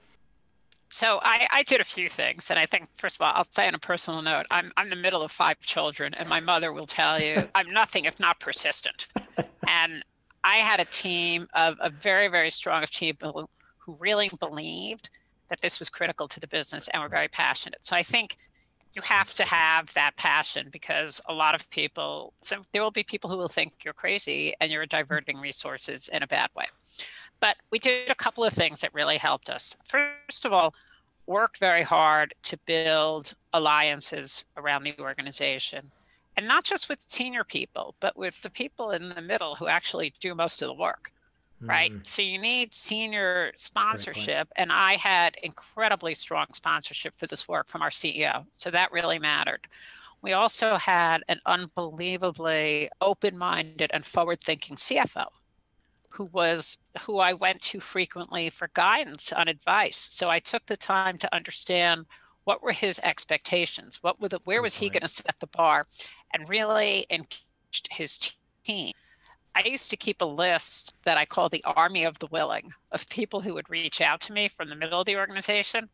So 0.91 1.19
I, 1.23 1.47
I 1.51 1.63
did 1.63 1.81
a 1.81 1.83
few 1.83 2.07
things, 2.07 2.51
and 2.51 2.59
I 2.59 2.67
think 2.67 2.87
first 2.97 3.15
of 3.15 3.21
all, 3.21 3.33
I'll 3.35 3.47
say 3.49 3.67
on 3.67 3.73
a 3.73 3.79
personal 3.79 4.21
note, 4.21 4.45
I'm 4.51 4.71
I'm 4.77 4.91
the 4.91 4.95
middle 4.95 5.23
of 5.23 5.31
five 5.31 5.59
children, 5.59 6.13
and 6.13 6.29
my 6.29 6.39
mother 6.39 6.71
will 6.71 6.85
tell 6.85 7.19
you 7.19 7.49
I'm 7.55 7.71
nothing 7.71 8.05
if 8.05 8.19
not 8.19 8.39
persistent. 8.39 9.07
and 9.67 10.05
I 10.43 10.57
had 10.57 10.79
a 10.79 10.85
team 10.85 11.47
of 11.55 11.77
a 11.79 11.89
very 11.89 12.27
very 12.27 12.51
strong 12.51 12.85
people 12.93 13.49
who 13.79 13.97
really 13.99 14.29
believed 14.39 15.09
that 15.47 15.59
this 15.61 15.79
was 15.79 15.89
critical 15.89 16.27
to 16.27 16.39
the 16.39 16.47
business 16.47 16.87
and 16.93 17.01
were 17.01 17.09
very 17.09 17.27
passionate. 17.27 17.83
So 17.83 17.95
I 17.95 18.03
think 18.03 18.37
you 18.93 19.01
have 19.01 19.33
to 19.33 19.43
have 19.43 19.91
that 19.93 20.15
passion 20.15 20.69
because 20.71 21.19
a 21.27 21.33
lot 21.33 21.55
of 21.55 21.69
people 21.69 22.33
so 22.41 22.61
there 22.71 22.81
will 22.81 22.91
be 22.91 23.03
people 23.03 23.29
who 23.29 23.37
will 23.37 23.47
think 23.47 23.73
you're 23.83 23.93
crazy 23.93 24.53
and 24.59 24.71
you're 24.71 24.85
diverting 24.85 25.37
resources 25.37 26.09
in 26.09 26.23
a 26.23 26.27
bad 26.27 26.49
way. 26.55 26.65
But 27.39 27.57
we 27.71 27.79
did 27.79 28.11
a 28.11 28.15
couple 28.15 28.45
of 28.45 28.53
things 28.53 28.81
that 28.81 28.93
really 28.93 29.17
helped 29.17 29.49
us. 29.49 29.75
First 29.85 30.45
of 30.45 30.53
all 30.53 30.73
worked 31.25 31.57
very 31.57 31.83
hard 31.83 32.33
to 32.43 32.57
build 32.65 33.33
alliances 33.53 34.45
around 34.57 34.83
the 34.83 34.95
organization. 34.99 35.89
And 36.35 36.47
not 36.47 36.63
just 36.63 36.89
with 36.89 37.03
senior 37.07 37.43
people 37.43 37.95
but 37.99 38.17
with 38.17 38.39
the 38.41 38.49
people 38.49 38.91
in 38.91 39.09
the 39.09 39.21
middle 39.21 39.55
who 39.55 39.67
actually 39.67 40.13
do 40.19 40.35
most 40.35 40.61
of 40.61 40.67
the 40.67 40.73
work 40.73 41.11
right? 41.67 41.91
Mm. 41.91 42.05
So 42.05 42.21
you 42.21 42.39
need 42.39 42.73
senior 42.73 43.53
sponsorship. 43.57 44.49
And 44.55 44.71
I 44.71 44.95
had 44.95 45.37
incredibly 45.41 46.15
strong 46.15 46.47
sponsorship 46.53 47.17
for 47.17 47.27
this 47.27 47.47
work 47.47 47.69
from 47.69 47.81
our 47.81 47.89
CEO. 47.89 48.45
So 48.51 48.71
that 48.71 48.91
really 48.91 49.19
mattered. 49.19 49.67
We 50.21 50.33
also 50.33 50.77
had 50.77 51.23
an 51.27 51.39
unbelievably 51.45 52.89
open 53.01 53.37
minded 53.37 53.91
and 53.93 54.05
forward 54.05 54.39
thinking 54.41 54.77
CFO 54.77 55.27
who 56.13 56.25
was 56.25 56.77
who 57.01 57.17
I 57.17 57.33
went 57.33 57.61
to 57.63 57.79
frequently 57.79 58.51
for 58.51 58.69
guidance 58.73 59.33
on 59.33 59.47
advice. 59.47 59.97
So 60.11 60.29
I 60.29 60.39
took 60.39 60.63
the 60.67 60.77
time 60.77 61.17
to 61.17 61.35
understand 61.35 62.05
what 62.43 62.61
were 62.61 62.71
his 62.71 62.99
expectations, 62.99 63.97
what 64.01 64.21
were 64.21 64.29
the, 64.29 64.39
where 64.43 64.61
was 64.61 64.75
he 64.75 64.89
going 64.89 65.01
to 65.01 65.07
set 65.07 65.35
the 65.39 65.47
bar, 65.47 65.87
and 66.31 66.47
really 66.47 67.07
engaged 67.09 67.87
his 67.89 68.31
team 68.63 68.93
I 69.55 69.63
used 69.65 69.91
to 69.91 69.97
keep 69.97 70.21
a 70.21 70.25
list 70.25 70.95
that 71.03 71.17
I 71.17 71.25
call 71.25 71.49
the 71.49 71.63
Army 71.65 72.05
of 72.05 72.17
the 72.19 72.27
Willing 72.27 72.73
of 72.91 73.07
people 73.09 73.39
who 73.41 73.53
would 73.53 73.69
reach 73.69 74.01
out 74.01 74.21
to 74.21 74.33
me 74.33 74.47
from 74.47 74.69
the 74.69 74.75
middle 74.75 74.99
of 74.99 75.05
the 75.05 75.17
organization 75.17 75.89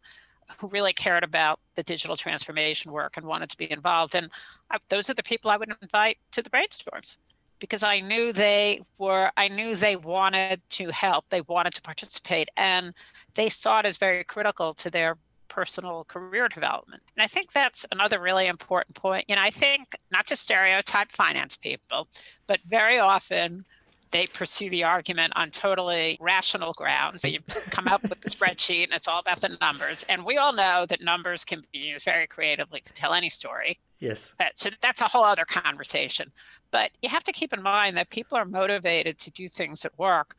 who 0.58 0.70
really 0.70 0.94
cared 0.94 1.24
about 1.24 1.60
the 1.76 1.84
digital 1.84 2.16
transformation 2.16 2.92
work 2.92 3.18
and 3.18 3.26
wanted 3.26 3.50
to 3.50 3.58
be 3.58 3.72
involved. 3.72 4.16
And 4.16 4.30
I, 4.72 4.78
those 4.90 5.10
are 5.10 5.14
the 5.14 5.24
people 5.24 5.52
I 5.52 5.58
would 5.58 5.72
invite 5.82 6.18
to 6.32 6.42
the 6.42 6.50
brainstorms 6.50 7.18
because 7.60 7.84
I 7.84 8.00
knew 8.00 8.34
they 8.34 8.82
were, 8.98 9.32
I 9.36 9.50
knew 9.50 9.76
they 9.76 9.98
wanted 9.98 10.62
to 10.72 10.90
help, 10.90 11.26
they 11.30 11.42
wanted 11.42 11.74
to 11.76 11.82
participate, 11.82 12.50
and 12.56 12.94
they 13.36 13.50
saw 13.50 13.80
it 13.80 13.86
as 13.86 13.98
very 13.98 14.24
critical 14.24 14.74
to 14.76 14.90
their 14.90 15.18
personal 15.50 16.06
career 16.06 16.48
development. 16.48 17.02
And 17.18 17.24
I 17.24 17.28
think 17.28 17.52
that's 17.52 17.86
another 17.92 18.20
really 18.20 18.48
important 18.48 18.96
point. 18.96 19.26
You 19.28 19.36
know, 19.36 19.42
I 19.42 19.52
think 19.52 19.96
not 20.12 20.28
to 20.28 20.36
stereotype 20.36 21.12
finance 21.12 21.56
people, 21.56 22.08
but 22.48 22.60
very 22.66 23.00
often 23.00 23.66
they 24.12 24.26
pursue 24.26 24.70
the 24.70 24.86
argument 24.86 25.34
on 25.36 25.52
totally 25.52 26.18
rational 26.20 26.74
grounds. 26.74 27.22
So 27.22 27.28
you 27.28 27.42
come 27.70 27.88
up 27.88 28.02
with 28.02 28.22
the 28.22 28.30
spreadsheet 28.30 28.86
and 28.86 28.94
it's 28.94 29.08
all 29.08 29.20
about 29.20 29.42
the 29.42 29.56
numbers. 29.62 30.04
And 30.10 30.26
we 30.26 30.38
all 30.38 30.54
know 30.54 30.86
that 30.88 31.02
numbers 31.02 31.46
can 31.46 31.64
be 31.72 31.80
used 31.80 32.06
very 32.06 32.26
creatively 32.26 32.82
to 32.82 32.94
tell 32.94 33.14
any 33.14 33.30
story. 33.30 33.80
Yes. 34.00 34.34
But, 34.40 34.58
so 34.58 34.70
that's 34.82 35.02
a 35.02 35.08
whole 35.08 35.26
other 35.26 35.46
conversation. 35.46 36.32
But 36.72 36.92
you 37.02 37.10
have 37.10 37.24
to 37.26 37.32
keep 37.32 37.54
in 37.54 37.62
mind 37.62 37.98
that 37.98 38.10
people 38.10 38.38
are 38.38 38.46
motivated 38.46 39.20
to 39.20 39.32
do 39.32 39.48
things 39.48 39.86
at 39.86 39.98
work 40.00 40.36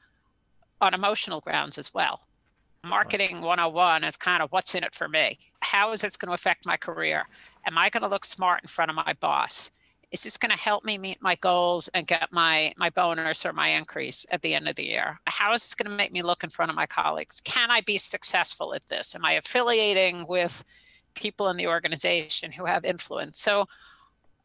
on 0.80 0.94
emotional 0.94 1.40
grounds 1.40 1.78
as 1.78 1.92
well 1.92 2.20
marketing 2.84 3.40
101 3.40 4.04
is 4.04 4.16
kind 4.16 4.42
of 4.42 4.50
what's 4.52 4.74
in 4.74 4.84
it 4.84 4.94
for 4.94 5.08
me. 5.08 5.38
How 5.60 5.92
is 5.92 6.00
this 6.00 6.16
going 6.16 6.28
to 6.28 6.34
affect 6.34 6.66
my 6.66 6.76
career? 6.76 7.26
Am 7.66 7.76
I 7.76 7.90
going 7.90 8.02
to 8.02 8.08
look 8.08 8.24
smart 8.24 8.62
in 8.62 8.68
front 8.68 8.90
of 8.90 8.96
my 8.96 9.14
boss? 9.20 9.70
Is 10.10 10.24
this 10.24 10.38
going 10.38 10.50
to 10.50 10.58
help 10.58 10.84
me 10.84 10.98
meet 10.98 11.22
my 11.22 11.36
goals 11.36 11.88
and 11.88 12.06
get 12.06 12.32
my 12.32 12.74
my 12.76 12.90
bonus 12.90 13.46
or 13.46 13.52
my 13.52 13.68
increase 13.68 14.26
at 14.28 14.42
the 14.42 14.54
end 14.54 14.68
of 14.68 14.74
the 14.74 14.86
year? 14.86 15.20
How 15.24 15.52
is 15.52 15.62
this 15.62 15.74
going 15.74 15.88
to 15.88 15.96
make 15.96 16.10
me 16.10 16.22
look 16.22 16.42
in 16.42 16.50
front 16.50 16.70
of 16.70 16.76
my 16.76 16.86
colleagues? 16.86 17.40
Can 17.40 17.70
I 17.70 17.82
be 17.82 17.98
successful 17.98 18.74
at 18.74 18.86
this? 18.86 19.14
Am 19.14 19.24
I 19.24 19.34
affiliating 19.34 20.26
with 20.26 20.64
people 21.14 21.48
in 21.48 21.56
the 21.56 21.68
organization 21.68 22.50
who 22.50 22.64
have 22.64 22.84
influence? 22.84 23.40
So 23.40 23.68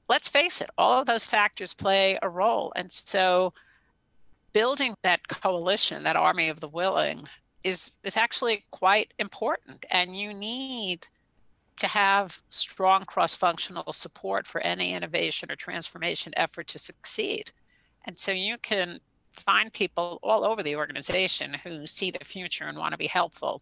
let's 0.07 0.27
face 0.27 0.61
it, 0.61 0.69
all 0.77 0.99
of 0.99 1.07
those 1.07 1.25
factors 1.25 1.73
play 1.73 2.19
a 2.21 2.29
role. 2.29 2.71
And 2.75 2.91
so 2.91 3.53
building 4.53 4.93
that 5.03 5.27
coalition, 5.27 6.03
that 6.03 6.15
army 6.15 6.49
of 6.49 6.59
the 6.59 6.69
willing, 6.69 7.25
is 7.65 7.89
is 8.03 8.15
actually 8.15 8.63
quite 8.69 9.11
important 9.17 9.83
and 9.89 10.15
you 10.15 10.33
need 10.35 11.07
to 11.77 11.87
have 11.87 12.39
strong 12.49 13.03
cross-functional 13.05 13.91
support 13.91 14.45
for 14.45 14.61
any 14.61 14.93
innovation 14.93 15.51
or 15.51 15.55
transformation 15.55 16.31
effort 16.37 16.67
to 16.67 16.79
succeed. 16.79 17.51
And 18.05 18.17
so 18.17 18.31
you 18.31 18.57
can 18.59 18.99
find 19.33 19.73
people 19.73 20.19
all 20.23 20.45
over 20.45 20.63
the 20.63 20.77
organization 20.77 21.53
who 21.53 21.85
see 21.87 22.11
the 22.11 22.23
future 22.23 22.65
and 22.65 22.77
want 22.77 22.91
to 22.93 22.97
be 22.97 23.07
helpful. 23.07 23.61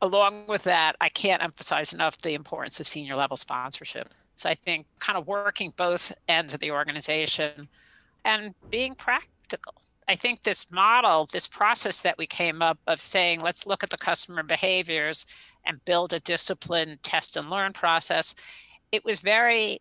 Along 0.00 0.46
with 0.46 0.64
that 0.64 0.94
i 1.00 1.08
can't 1.08 1.42
emphasize 1.42 1.92
enough 1.92 2.16
the 2.18 2.34
importance 2.34 2.78
of 2.78 2.86
senior 2.86 3.16
level 3.16 3.36
sponsorship. 3.36 4.08
So 4.36 4.48
i 4.48 4.54
think 4.54 4.86
kind 5.00 5.18
of 5.18 5.26
working 5.26 5.72
both 5.76 6.12
ends 6.28 6.54
of 6.54 6.60
the 6.60 6.70
organization 6.70 7.68
and 8.24 8.54
being 8.70 8.94
practical 8.94 9.77
I 10.08 10.16
think 10.16 10.42
this 10.42 10.70
model, 10.70 11.28
this 11.30 11.46
process 11.46 12.00
that 12.00 12.16
we 12.16 12.26
came 12.26 12.62
up 12.62 12.78
of 12.86 13.00
saying, 13.00 13.40
let's 13.40 13.66
look 13.66 13.84
at 13.84 13.90
the 13.90 13.98
customer 13.98 14.42
behaviors 14.42 15.26
and 15.66 15.84
build 15.84 16.14
a 16.14 16.20
disciplined 16.20 17.02
test 17.02 17.36
and 17.36 17.50
learn 17.50 17.74
process, 17.74 18.34
it 18.90 19.04
was 19.04 19.20
very 19.20 19.80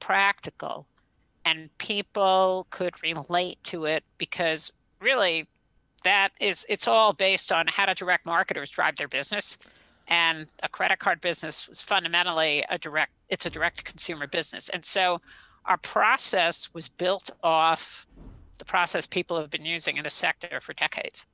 practical. 0.00 0.86
And 1.44 1.70
people 1.78 2.66
could 2.70 3.00
relate 3.02 3.62
to 3.64 3.84
it 3.84 4.02
because 4.18 4.72
really 5.00 5.46
that 6.02 6.32
is 6.40 6.66
it's 6.68 6.88
all 6.88 7.12
based 7.12 7.52
on 7.52 7.66
how 7.68 7.86
do 7.86 7.94
direct 7.94 8.26
marketers 8.26 8.70
drive 8.70 8.96
their 8.96 9.08
business. 9.08 9.56
And 10.08 10.48
a 10.62 10.68
credit 10.68 10.98
card 10.98 11.20
business 11.20 11.68
was 11.68 11.80
fundamentally 11.80 12.64
a 12.68 12.78
direct 12.78 13.12
it's 13.28 13.46
a 13.46 13.50
direct 13.50 13.84
consumer 13.84 14.26
business. 14.26 14.68
And 14.68 14.84
so 14.84 15.20
our 15.64 15.76
process 15.76 16.72
was 16.74 16.88
built 16.88 17.30
off 17.42 18.06
the 18.60 18.64
process 18.64 19.06
people 19.06 19.40
have 19.40 19.50
been 19.50 19.64
using 19.64 19.96
in 19.96 20.04
the 20.04 20.10
sector 20.10 20.60
for 20.60 20.72
decades. 20.74 21.26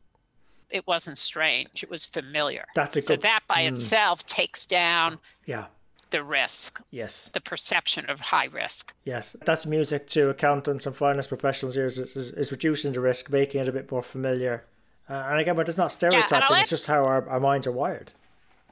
It 0.71 0.87
wasn't 0.87 1.19
strange; 1.19 1.83
it 1.83 1.91
was 1.91 2.07
familiar. 2.07 2.65
That's 2.75 2.97
a 2.97 3.03
so 3.03 3.15
good, 3.15 3.23
that 3.23 3.41
by 3.47 3.65
mm, 3.65 3.75
itself 3.75 4.25
takes 4.25 4.65
down 4.65 5.19
yeah 5.45 5.67
the 6.11 6.23
risk. 6.23 6.81
Yes. 6.91 7.29
The 7.35 7.41
perception 7.41 8.09
of 8.09 8.21
high 8.21 8.47
risk. 8.47 8.93
Yes, 9.05 9.37
that's 9.45 9.67
music 9.67 10.07
to 10.09 10.31
accountants 10.31 10.87
and 10.87 10.95
finance 10.95 11.27
professionals. 11.27 11.75
Here 11.75 11.87
is, 11.87 11.99
is, 11.99 12.31
is 12.31 12.53
reducing 12.53 12.93
the 12.93 13.01
risk, 13.01 13.31
making 13.31 13.61
it 13.61 13.69
a 13.69 13.73
bit 13.73 13.91
more 13.91 14.03
familiar. 14.03 14.65
Uh, 15.11 15.15
and 15.15 15.41
again, 15.41 15.57
but 15.57 15.69
it's 15.69 15.79
not 15.79 15.93
stereotyping; 15.93 16.49
yeah, 16.51 16.61
it's 16.61 16.71
just 16.71 16.87
how 16.87 17.05
our, 17.05 17.29
our 17.29 17.41
minds 17.41 17.67
are 17.67 17.73
wired. 17.73 18.13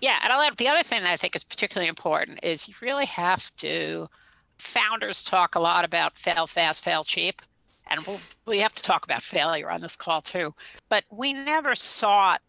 Yeah, 0.01 0.19
and 0.23 0.33
I'll 0.33 0.41
add, 0.41 0.57
the 0.57 0.69
other 0.69 0.83
thing 0.83 1.03
that 1.03 1.13
I 1.13 1.17
think 1.17 1.37
is 1.37 1.45
particularly 1.45 1.89
important 1.89 2.41
is 2.43 2.69
you 2.69 2.75
really 2.81 3.07
have 3.07 3.55
to. 3.57 4.09
Founders 4.59 5.25
talk 5.25 5.57
a 5.57 5.61
lot 5.61 5.85
about 5.85 6.17
fail 6.17 6.47
fast, 6.47 6.85
fail 6.85 7.03
cheap 7.03 7.43
and 7.95 8.07
we'll, 8.07 8.21
we 8.47 8.61
have 8.61 8.75
to 8.75 8.83
talk 8.83 9.05
about 9.05 9.23
failure 9.23 9.71
on 9.71 9.81
this 9.81 9.97
call 9.97 10.21
too. 10.21 10.55
But 10.89 11.05
we 11.11 11.33
never 11.33 11.75
sought 11.75 12.43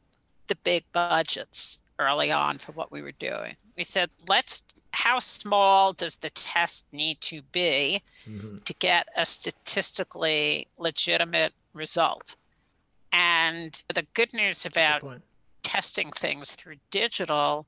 the 0.48 0.56
big 0.56 0.84
budgets 0.92 1.82
early 2.00 2.32
on 2.32 2.58
for 2.58 2.72
what 2.72 2.92
we 2.92 3.02
were 3.02 3.14
doing. 3.14 3.56
We 3.78 3.84
said, 3.84 4.10
let's, 4.28 4.64
how 4.92 5.20
small 5.20 5.94
does 5.94 6.16
the 6.16 6.30
test 6.32 6.86
need 6.92 7.22
to 7.22 7.42
be 7.52 8.02
mm-hmm. 8.28 8.58
to 8.66 8.74
get 8.74 9.08
a 9.16 9.26
statistically 9.26 10.68
legitimate 10.78 11.54
result? 11.74 12.36
And 13.12 13.82
the 13.94 14.06
good 14.14 14.34
news 14.34 14.66
about 14.66 15.02
good 15.02 15.22
testing 15.64 16.12
things 16.12 16.56
through 16.56 16.76
digital 16.92 17.66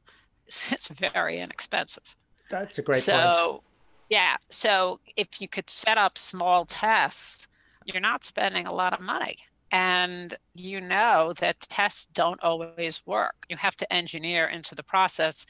is 0.48 0.62
it's 0.72 0.88
very 0.88 1.40
inexpensive. 1.40 2.16
That's 2.50 2.78
a 2.78 2.82
great 2.82 3.02
so, 3.02 3.14
point. 3.14 3.36
So, 3.36 3.64
yeah. 4.10 4.38
So 4.50 5.00
if 5.18 5.42
you 5.42 5.48
could 5.48 5.70
set 5.70 5.98
up 5.98 6.18
small 6.18 6.66
tests 6.66 7.48
you're 7.88 8.02
not 8.02 8.26
spending 8.26 8.68
a 8.68 8.74
lot 8.74 8.94
of 8.94 9.00
money. 9.00 9.38
And 9.72 10.38
you 10.56 10.80
know 10.80 11.34
that 11.40 11.60
tests 11.62 12.08
don't 12.08 12.42
always 12.42 13.06
work. 13.06 13.36
You 13.50 13.58
have 13.58 13.76
to 13.78 13.92
engineer 13.92 14.48
into 14.48 14.76
the 14.76 14.84
process 14.84 15.46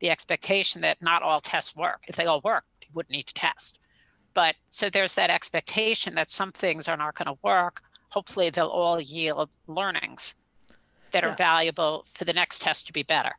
the 0.00 0.10
expectation 0.10 0.82
that 0.82 1.00
not 1.00 1.22
all 1.22 1.40
tests 1.40 1.76
work. 1.76 2.02
If 2.08 2.16
they 2.16 2.26
all 2.26 2.40
work, 2.42 2.64
you 2.82 2.88
wouldn't 2.92 3.12
need 3.12 3.26
to 3.28 3.34
test. 3.34 3.78
But 4.34 4.56
so 4.70 4.90
there's 4.90 5.14
that 5.14 5.30
expectation 5.30 6.16
that 6.16 6.30
some 6.30 6.52
things 6.52 6.88
are 6.88 6.96
not 6.96 7.14
going 7.14 7.26
to 7.26 7.40
work. 7.42 7.82
Hopefully, 8.08 8.50
they'll 8.50 8.66
all 8.66 9.00
yield 9.00 9.48
learnings 9.66 10.34
that 11.12 11.22
yeah. 11.22 11.30
are 11.30 11.36
valuable 11.36 12.04
for 12.14 12.24
the 12.24 12.32
next 12.32 12.62
test 12.62 12.88
to 12.88 12.92
be 12.92 13.02
better. 13.02 13.32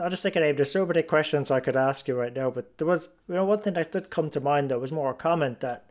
I 0.00 0.08
just 0.08 0.22
thinking, 0.22 0.42
Amy, 0.42 0.52
there's 0.52 0.70
so 0.70 0.86
many 0.86 1.02
questions 1.02 1.50
I 1.50 1.60
could 1.60 1.76
ask 1.76 2.08
you 2.08 2.14
right 2.14 2.34
now, 2.34 2.50
but 2.50 2.78
there 2.78 2.86
was, 2.86 3.10
you 3.28 3.34
know, 3.34 3.44
one 3.44 3.60
thing 3.60 3.74
that 3.74 3.92
did 3.92 4.10
come 4.10 4.30
to 4.30 4.40
mind 4.40 4.70
though 4.70 4.78
was 4.78 4.92
more 4.92 5.10
a 5.10 5.14
comment 5.14 5.60
that 5.60 5.84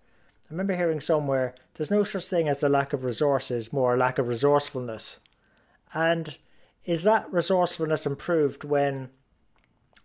remember 0.53 0.75
hearing 0.75 1.01
somewhere 1.01 1.55
there's 1.73 1.89
no 1.89 2.03
such 2.03 2.27
thing 2.27 2.47
as 2.47 2.61
a 2.61 2.69
lack 2.69 2.93
of 2.93 3.03
resources, 3.03 3.73
more 3.73 3.95
a 3.95 3.97
lack 3.97 4.19
of 4.19 4.27
resourcefulness. 4.27 5.19
And 5.93 6.37
is 6.85 7.03
that 7.03 7.31
resourcefulness 7.33 8.05
improved 8.05 8.63
when 8.63 9.09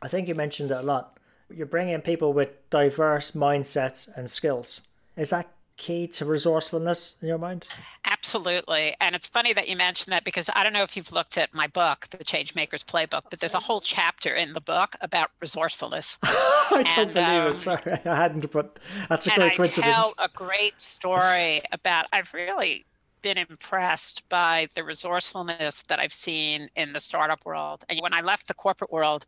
I 0.00 0.08
think 0.08 0.26
you 0.26 0.34
mentioned 0.34 0.70
it 0.70 0.78
a 0.78 0.82
lot? 0.82 1.18
You're 1.50 1.66
bringing 1.66 2.00
people 2.00 2.32
with 2.32 2.70
diverse 2.70 3.32
mindsets 3.32 4.08
and 4.16 4.30
skills. 4.30 4.82
Is 5.16 5.30
that 5.30 5.50
key 5.78 6.08
to 6.08 6.24
resourcefulness 6.24 7.16
in 7.22 7.28
your 7.28 7.38
mind? 7.38 7.66
Absolutely. 8.04 8.94
And 9.00 9.14
it's 9.14 9.26
funny 9.26 9.52
that 9.52 9.68
you 9.68 9.76
mentioned 9.76 10.12
that 10.12 10.24
because 10.24 10.50
I 10.54 10.62
don't 10.62 10.72
know 10.72 10.82
if 10.82 10.96
you've 10.96 11.12
looked 11.12 11.38
at 11.38 11.54
my 11.54 11.68
book, 11.68 12.06
The 12.10 12.18
Changemakers 12.18 12.84
Playbook, 12.84 13.22
but 13.30 13.40
there's 13.40 13.54
a 13.54 13.60
whole 13.60 13.80
chapter 13.80 14.34
in 14.34 14.52
the 14.52 14.60
book 14.60 14.94
about 15.00 15.30
resourcefulness. 15.40 16.18
I 16.22 16.84
don't 16.84 16.98
and, 16.98 17.14
believe 17.14 17.42
um, 17.42 17.48
it. 17.48 17.58
Sorry, 17.58 17.98
I 18.04 18.16
hadn't, 18.16 18.50
but 18.50 18.78
that's 19.08 19.26
a 19.26 19.30
great 19.30 19.52
I 19.52 19.56
coincidence. 19.56 19.86
I 19.86 19.90
tell 19.90 20.14
a 20.18 20.28
great 20.28 20.80
story 20.80 21.62
about, 21.72 22.06
I've 22.12 22.34
really 22.34 22.84
been 23.22 23.38
impressed 23.38 24.28
by 24.28 24.68
the 24.74 24.84
resourcefulness 24.84 25.82
that 25.88 25.98
I've 25.98 26.12
seen 26.12 26.68
in 26.76 26.92
the 26.92 27.00
startup 27.00 27.44
world. 27.44 27.84
And 27.88 28.00
when 28.00 28.14
I 28.14 28.20
left 28.20 28.48
the 28.48 28.54
corporate 28.54 28.92
world, 28.92 29.26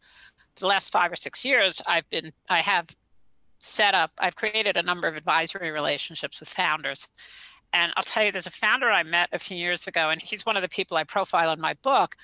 the 0.57 0.67
last 0.67 0.93
five 0.93 1.13
or 1.13 1.17
six 1.17 1.45
years, 1.45 1.81
I've 1.87 2.09
been, 2.11 2.33
I 2.49 2.61
have 2.61 2.87
set 3.61 3.95
up, 3.95 4.11
I've 4.19 4.35
created 4.35 4.77
a 4.77 4.83
number 4.83 5.07
of 5.07 5.15
advisory 5.15 5.71
relationships 5.71 6.41
with 6.41 6.49
founders. 6.49 7.07
And 7.73 7.93
I'll 7.97 8.03
tell 8.03 8.25
you, 8.25 8.33
there's 8.33 8.47
a 8.47 8.51
founder 8.51 8.91
I 8.91 9.05
met 9.05 9.29
a 9.33 9.39
few 9.39 9.57
years 9.57 9.87
ago, 9.87 10.11
and 10.11 10.21
he's 10.21 10.45
one 10.45 10.57
of 10.57 10.63
the 10.63 10.69
people 10.69 10.97
I 10.97 11.05
profile 11.05 11.53
in 11.53 11.61
my 11.61 11.75
book 11.83 12.17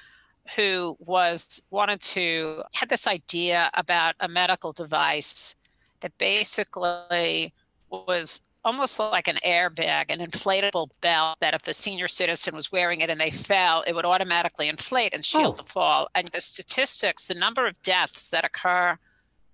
who 0.56 0.96
was 0.98 1.62
wanted 1.70 2.00
to 2.00 2.62
had 2.74 2.88
this 2.88 3.06
idea 3.06 3.70
about 3.74 4.14
a 4.20 4.28
medical 4.28 4.72
device 4.72 5.54
that 6.00 6.16
basically 6.18 7.52
was 7.90 8.40
almost 8.64 8.98
like 8.98 9.28
an 9.28 9.38
airbag, 9.44 10.06
an 10.10 10.18
inflatable 10.18 10.88
belt 11.00 11.38
that 11.40 11.54
if 11.54 11.66
a 11.68 11.74
senior 11.74 12.08
citizen 12.08 12.54
was 12.54 12.72
wearing 12.72 13.00
it 13.00 13.10
and 13.10 13.20
they 13.20 13.30
fell, 13.30 13.82
it 13.86 13.94
would 13.94 14.04
automatically 14.04 14.68
inflate 14.68 15.14
and 15.14 15.24
shield 15.24 15.56
oh. 15.58 15.62
the 15.62 15.68
fall. 15.68 16.08
And 16.14 16.28
the 16.28 16.40
statistics, 16.40 17.26
the 17.26 17.34
number 17.34 17.66
of 17.66 17.80
deaths 17.82 18.28
that 18.30 18.44
occur 18.44 18.98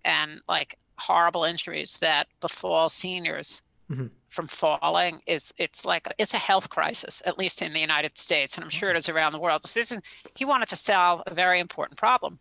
and 0.04 0.40
like 0.48 0.78
horrible 1.06 1.44
injuries 1.44 1.96
that 1.98 2.26
befall 2.40 2.88
seniors 2.88 3.62
mm-hmm. 3.90 4.06
from 4.28 4.48
falling 4.48 5.20
is 5.26 5.52
it's 5.58 5.84
like 5.84 6.12
it's 6.18 6.34
a 6.34 6.38
health 6.38 6.68
crisis 6.68 7.22
at 7.24 7.38
least 7.38 7.62
in 7.62 7.72
the 7.72 7.80
united 7.80 8.16
states 8.16 8.56
and 8.56 8.64
i'm 8.64 8.70
sure 8.70 8.90
it 8.90 8.96
is 8.96 9.08
around 9.08 9.32
the 9.32 9.38
world 9.38 9.66
so 9.66 9.78
this 9.78 9.92
is 9.92 10.00
he 10.36 10.44
wanted 10.44 10.68
to 10.68 10.76
solve 10.76 11.22
a 11.26 11.34
very 11.34 11.60
important 11.60 11.98
problem 11.98 12.38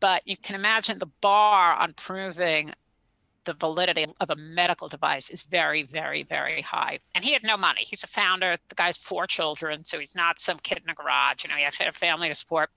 but 0.00 0.26
you 0.26 0.36
can 0.36 0.54
imagine 0.54 0.98
the 0.98 1.10
bar 1.20 1.74
on 1.74 1.94
proving 1.94 2.72
the 3.44 3.54
validity 3.54 4.06
of 4.20 4.30
a 4.30 4.36
medical 4.36 4.88
device 4.88 5.30
is 5.30 5.42
very, 5.42 5.82
very, 5.82 6.22
very 6.22 6.62
high. 6.62 6.98
And 7.14 7.24
he 7.24 7.32
had 7.32 7.42
no 7.42 7.56
money. 7.56 7.82
He's 7.84 8.02
a 8.02 8.06
founder. 8.06 8.56
The 8.68 8.74
guy's 8.74 8.96
four 8.96 9.26
children, 9.26 9.84
so 9.84 9.98
he's 9.98 10.14
not 10.14 10.40
some 10.40 10.58
kid 10.58 10.80
in 10.82 10.90
a 10.90 10.94
garage. 10.94 11.44
You 11.44 11.50
know, 11.50 11.56
he 11.56 11.64
actually 11.64 11.86
had 11.86 11.94
a 11.94 11.98
family 11.98 12.28
to 12.28 12.34
support. 12.34 12.70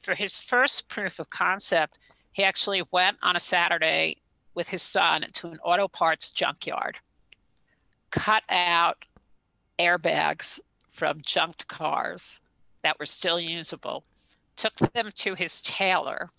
For 0.00 0.14
his 0.14 0.38
first 0.38 0.88
proof 0.88 1.18
of 1.18 1.28
concept, 1.30 1.98
he 2.32 2.44
actually 2.44 2.82
went 2.92 3.18
on 3.22 3.36
a 3.36 3.40
Saturday 3.40 4.18
with 4.54 4.68
his 4.68 4.82
son 4.82 5.24
to 5.34 5.48
an 5.48 5.58
auto 5.62 5.88
parts 5.88 6.32
junkyard, 6.32 6.98
cut 8.10 8.42
out 8.48 9.04
airbags 9.78 10.60
from 10.90 11.22
junked 11.22 11.66
cars 11.66 12.40
that 12.82 12.98
were 12.98 13.06
still 13.06 13.40
usable, 13.40 14.04
took 14.56 14.74
them 14.74 15.10
to 15.14 15.34
his 15.34 15.60
tailor, 15.62 16.30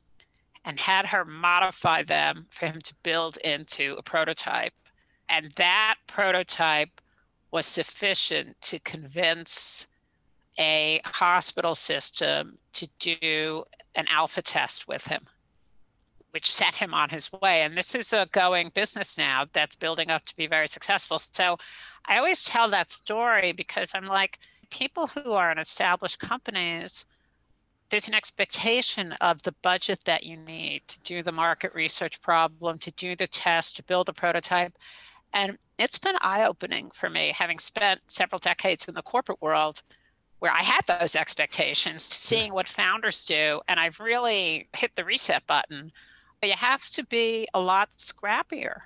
and 0.66 0.80
had 0.80 1.06
her 1.08 1.26
modify 1.26 2.04
them 2.04 2.46
for 2.50 2.68
him 2.68 2.82
to 2.82 2.94
build 3.04 3.38
into 3.38 3.96
a 3.98 4.04
prototype. 4.04 4.74
And 5.30 5.52
that 5.54 5.96
prototype 6.08 7.02
was 7.50 7.66
sufficient 7.66 8.62
to 8.62 8.80
convince 8.80 9.88
a 10.60 11.02
hospital 11.06 11.76
system 11.76 12.58
to 12.74 12.88
do 13.00 13.64
an 13.96 14.08
alpha 14.10 14.42
test 14.42 14.88
with 14.88 15.06
him 15.08 15.26
which 16.32 16.52
set 16.52 16.74
him 16.74 16.94
on 16.94 17.10
his 17.10 17.32
way. 17.32 17.62
And 17.62 17.78
this 17.78 17.96
is 17.96 18.14
a 18.14 18.28
going 18.32 18.72
business 18.74 19.18
now 19.18 19.46
that's 19.54 19.76
building 19.76 20.10
up 20.10 20.26
to 20.26 20.36
be 20.36 20.48
very 20.48 20.68
successful. 20.68 21.20
So 21.20 21.58
I 22.06 22.18
always 22.18 22.44
tell 22.44 22.70
that 22.70 22.90
story 22.90 23.52
because 23.52 23.92
I'm 23.94 24.08
like, 24.08 24.40
people 24.70 25.08
who 25.08 25.34
are 25.34 25.52
in 25.52 25.60
established 25.60 26.20
companies, 26.20 27.06
there's 27.90 28.08
an 28.08 28.14
expectation 28.14 29.12
of 29.14 29.44
the 29.44 29.54
budget 29.62 30.00
that 30.06 30.24
you 30.24 30.38
need 30.38 30.82
to 30.88 31.00
do 31.02 31.22
the 31.22 31.34
market 31.34 31.76
research 31.76 32.22
problem, 32.22 32.78
to 32.80 32.92
do 32.92 33.16
the 33.16 33.28
test, 33.28 33.76
to 33.76 33.84
build 33.84 34.08
a 34.08 34.14
prototype. 34.14 34.74
And 35.34 35.58
it's 35.78 36.00
been 36.00 36.16
eye 36.22 36.46
opening 36.46 36.92
for 36.92 37.10
me, 37.10 37.34
having 37.38 37.60
spent 37.60 38.02
several 38.08 38.40
decades 38.40 38.88
in 38.88 38.96
the 38.96 39.02
corporate 39.02 39.42
world 39.42 39.82
where 40.40 40.52
I 40.52 40.64
had 40.64 40.82
those 40.88 41.16
expectations, 41.16 42.10
to 42.10 42.16
seeing 42.16 42.52
what 42.52 42.68
founders 42.68 43.26
do. 43.26 43.62
And 43.68 43.80
I've 43.80 44.00
really 44.00 44.68
hit 44.74 44.96
the 44.96 45.06
reset 45.06 45.46
button 45.46 45.92
you 46.48 46.54
have 46.54 46.88
to 46.92 47.04
be 47.04 47.48
a 47.54 47.60
lot 47.60 47.90
scrappier 47.98 48.82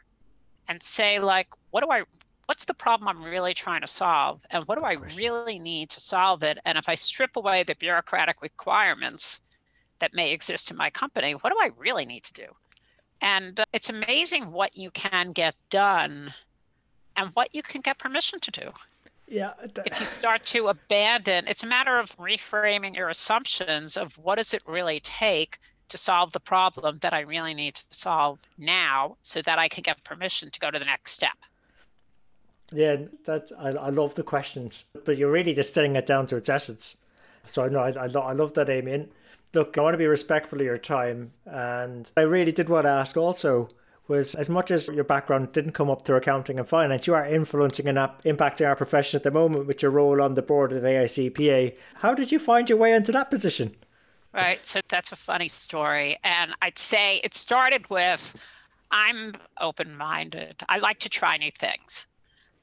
and 0.68 0.82
say 0.82 1.20
like 1.20 1.48
what 1.72 1.84
do 1.84 1.90
i 1.90 2.04
what's 2.48 2.66
the 2.66 2.74
problem 2.74 3.08
i'm 3.08 3.24
really 3.24 3.54
trying 3.54 3.82
to 3.82 3.88
solve? 3.88 4.40
And 4.52 4.66
what 4.66 4.78
do 4.78 4.84
i 4.84 4.94
really 5.18 5.60
need 5.60 5.92
to 5.92 6.00
solve 6.00 6.44
it? 6.44 6.60
And 6.66 6.78
if 6.78 6.90
i 6.90 6.96
strip 6.96 7.38
away 7.38 7.64
the 7.64 7.76
bureaucratic 7.76 8.42
requirements 8.42 9.40
that 10.00 10.14
may 10.14 10.32
exist 10.32 10.70
in 10.70 10.78
my 10.78 10.90
company 10.90 11.34
what 11.34 11.52
do 11.52 11.58
i 11.60 11.72
really 11.78 12.06
need 12.06 12.24
to 12.24 12.34
do? 12.34 12.48
And 13.22 13.60
uh, 13.60 13.66
it's 13.72 13.90
amazing 13.90 14.52
what 14.52 14.78
you 14.78 14.92
can 14.92 15.32
get 15.32 15.56
done 15.70 16.34
and 17.16 17.30
what 17.34 17.56
you 17.56 17.64
can 17.64 17.80
get 17.80 17.98
permission 17.98 18.40
to 18.42 18.52
do. 18.52 18.72
Yeah 19.28 19.54
if 19.86 20.00
you 20.00 20.06
start 20.06 20.44
to 20.44 20.68
abandon 20.68 21.48
it's 21.48 21.64
a 21.64 21.68
matter 21.68 21.98
of 21.98 22.16
reframing 22.18 22.98
your 22.98 23.08
assumptions 23.08 23.96
of 23.96 24.18
what 24.18 24.36
does 24.36 24.54
it 24.54 24.62
really 24.68 25.00
take 25.00 25.58
to 25.90 25.98
solve 25.98 26.32
the 26.32 26.40
problem 26.40 27.00
that 27.02 27.14
I 27.14 27.22
really 27.22 27.54
need 27.54 27.76
to 27.76 27.84
solve 27.92 28.40
now 28.58 29.18
so 29.22 29.42
that 29.42 29.60
I 29.60 29.68
can 29.68 29.82
get 29.82 30.04
permission 30.04 30.50
to 30.50 30.60
go 30.60 30.72
to 30.72 30.80
the 30.80 30.86
next 30.86 31.12
step. 31.12 31.38
Yeah, 32.72 32.98
that's 33.24 33.52
I, 33.52 33.70
I 33.70 33.90
love 33.90 34.16
the 34.16 34.24
questions, 34.24 34.86
but 35.04 35.18
you're 35.18 35.32
really 35.32 35.54
distilling 35.54 35.96
it 35.96 36.06
down 36.06 36.26
to 36.28 36.36
its 36.36 36.50
essence. 36.50 36.98
So 37.46 37.64
I 37.64 37.70
know 37.70 37.80
I, 37.80 37.90
I, 37.90 38.06
I 38.06 38.34
love 38.34 38.54
that. 38.54 38.70
And 38.70 39.10
look, 39.54 39.78
I 39.78 39.82
want 39.82 39.94
to 39.94 40.00
be 40.00 40.08
respectful 40.08 40.60
of 40.60 40.66
your 40.66 40.78
time, 40.78 41.32
and 41.46 42.10
I 42.18 42.22
really 42.22 42.52
did 42.52 42.70
want 42.70 42.86
to 42.86 42.90
ask 42.90 43.16
also 43.18 43.70
was 44.08 44.36
as 44.36 44.50
much 44.50 44.72
as 44.72 44.88
your 44.90 45.04
background 45.04 45.52
didn't 45.52 45.72
come 45.72 45.90
up 45.90 46.04
through 46.04 46.18
accounting 46.18 46.60
and 46.60 46.68
finance, 46.68 47.08
you 47.08 47.14
are 47.14 47.26
influencing 47.26 47.88
and 47.88 47.98
impacting 47.98 48.68
our 48.68 48.76
profession 48.76 49.18
at 49.18 49.24
the 49.24 49.32
moment 49.32 49.66
with 49.66 49.82
your 49.82 49.92
role 49.92 50.22
on 50.22 50.36
the 50.36 50.42
board 50.42 50.72
of 50.72 50.84
AICPA. 50.84 51.76
How 51.96 52.14
did 52.14 52.32
you 52.32 52.40
find 52.40 52.70
your 52.70 52.78
way 52.78 52.94
into 52.94 53.12
that 53.14 53.32
position? 53.32 53.76
Right. 54.36 54.66
So 54.68 54.82
that's 54.90 55.14
a 55.14 55.16
funny 55.16 55.48
story. 55.48 56.20
And 56.22 56.54
I'd 56.62 56.78
say 56.78 57.22
it 57.24 57.34
started 57.34 57.90
with 57.90 58.36
I'm 58.92 59.34
open 59.60 59.96
minded. 59.96 60.62
I 60.68 60.80
like 60.80 61.00
to 61.00 61.10
try 61.10 61.38
new 61.38 61.52
things. 61.52 62.06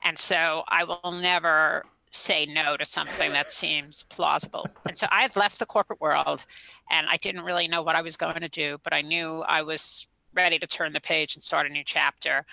And 0.04 0.18
so 0.18 0.64
I 0.68 0.84
will 0.84 1.12
never 1.12 1.84
say 2.10 2.44
no 2.44 2.76
to 2.76 2.84
something 2.84 3.32
that 3.32 3.50
seems 3.50 4.02
plausible. 4.02 4.66
And 4.84 4.98
so 4.98 5.06
I 5.10 5.22
had 5.22 5.34
left 5.34 5.58
the 5.58 5.64
corporate 5.64 6.00
world 6.00 6.44
and 6.90 7.06
I 7.08 7.16
didn't 7.16 7.42
really 7.42 7.68
know 7.68 7.82
what 7.82 7.96
I 7.96 8.02
was 8.02 8.18
going 8.18 8.40
to 8.40 8.50
do, 8.50 8.78
but 8.84 8.92
I 8.92 9.00
knew 9.00 9.40
I 9.40 9.62
was 9.62 10.06
ready 10.34 10.58
to 10.58 10.66
turn 10.66 10.92
the 10.92 11.00
page 11.00 11.36
and 11.36 11.42
start 11.42 11.66
a 11.66 11.70
new 11.70 11.84
chapter. 11.84 12.44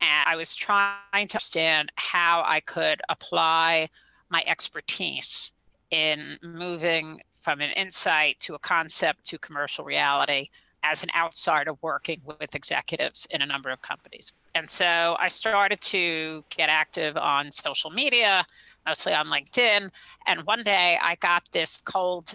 And 0.00 0.24
I 0.26 0.36
was 0.36 0.54
trying 0.54 0.94
to 1.12 1.36
understand 1.38 1.90
how 1.96 2.44
I 2.46 2.60
could 2.60 3.02
apply 3.08 3.88
my 4.30 4.44
expertise 4.46 5.50
in 5.90 6.38
moving 6.42 7.20
from 7.40 7.60
an 7.60 7.70
insight 7.70 8.40
to 8.40 8.54
a 8.54 8.58
concept 8.58 9.26
to 9.26 9.38
commercial 9.38 9.84
reality 9.84 10.50
as 10.82 11.02
an 11.02 11.10
outsider 11.14 11.72
working 11.82 12.20
with 12.24 12.54
executives 12.54 13.26
in 13.30 13.42
a 13.42 13.46
number 13.46 13.70
of 13.70 13.82
companies. 13.82 14.32
And 14.54 14.68
so 14.68 15.16
I 15.18 15.28
started 15.28 15.80
to 15.82 16.44
get 16.50 16.68
active 16.68 17.16
on 17.16 17.52
social 17.52 17.90
media, 17.90 18.46
mostly 18.86 19.12
on 19.12 19.26
LinkedIn. 19.26 19.90
And 20.26 20.42
one 20.44 20.62
day 20.62 20.98
I 21.00 21.16
got 21.16 21.44
this 21.52 21.82
cold 21.84 22.34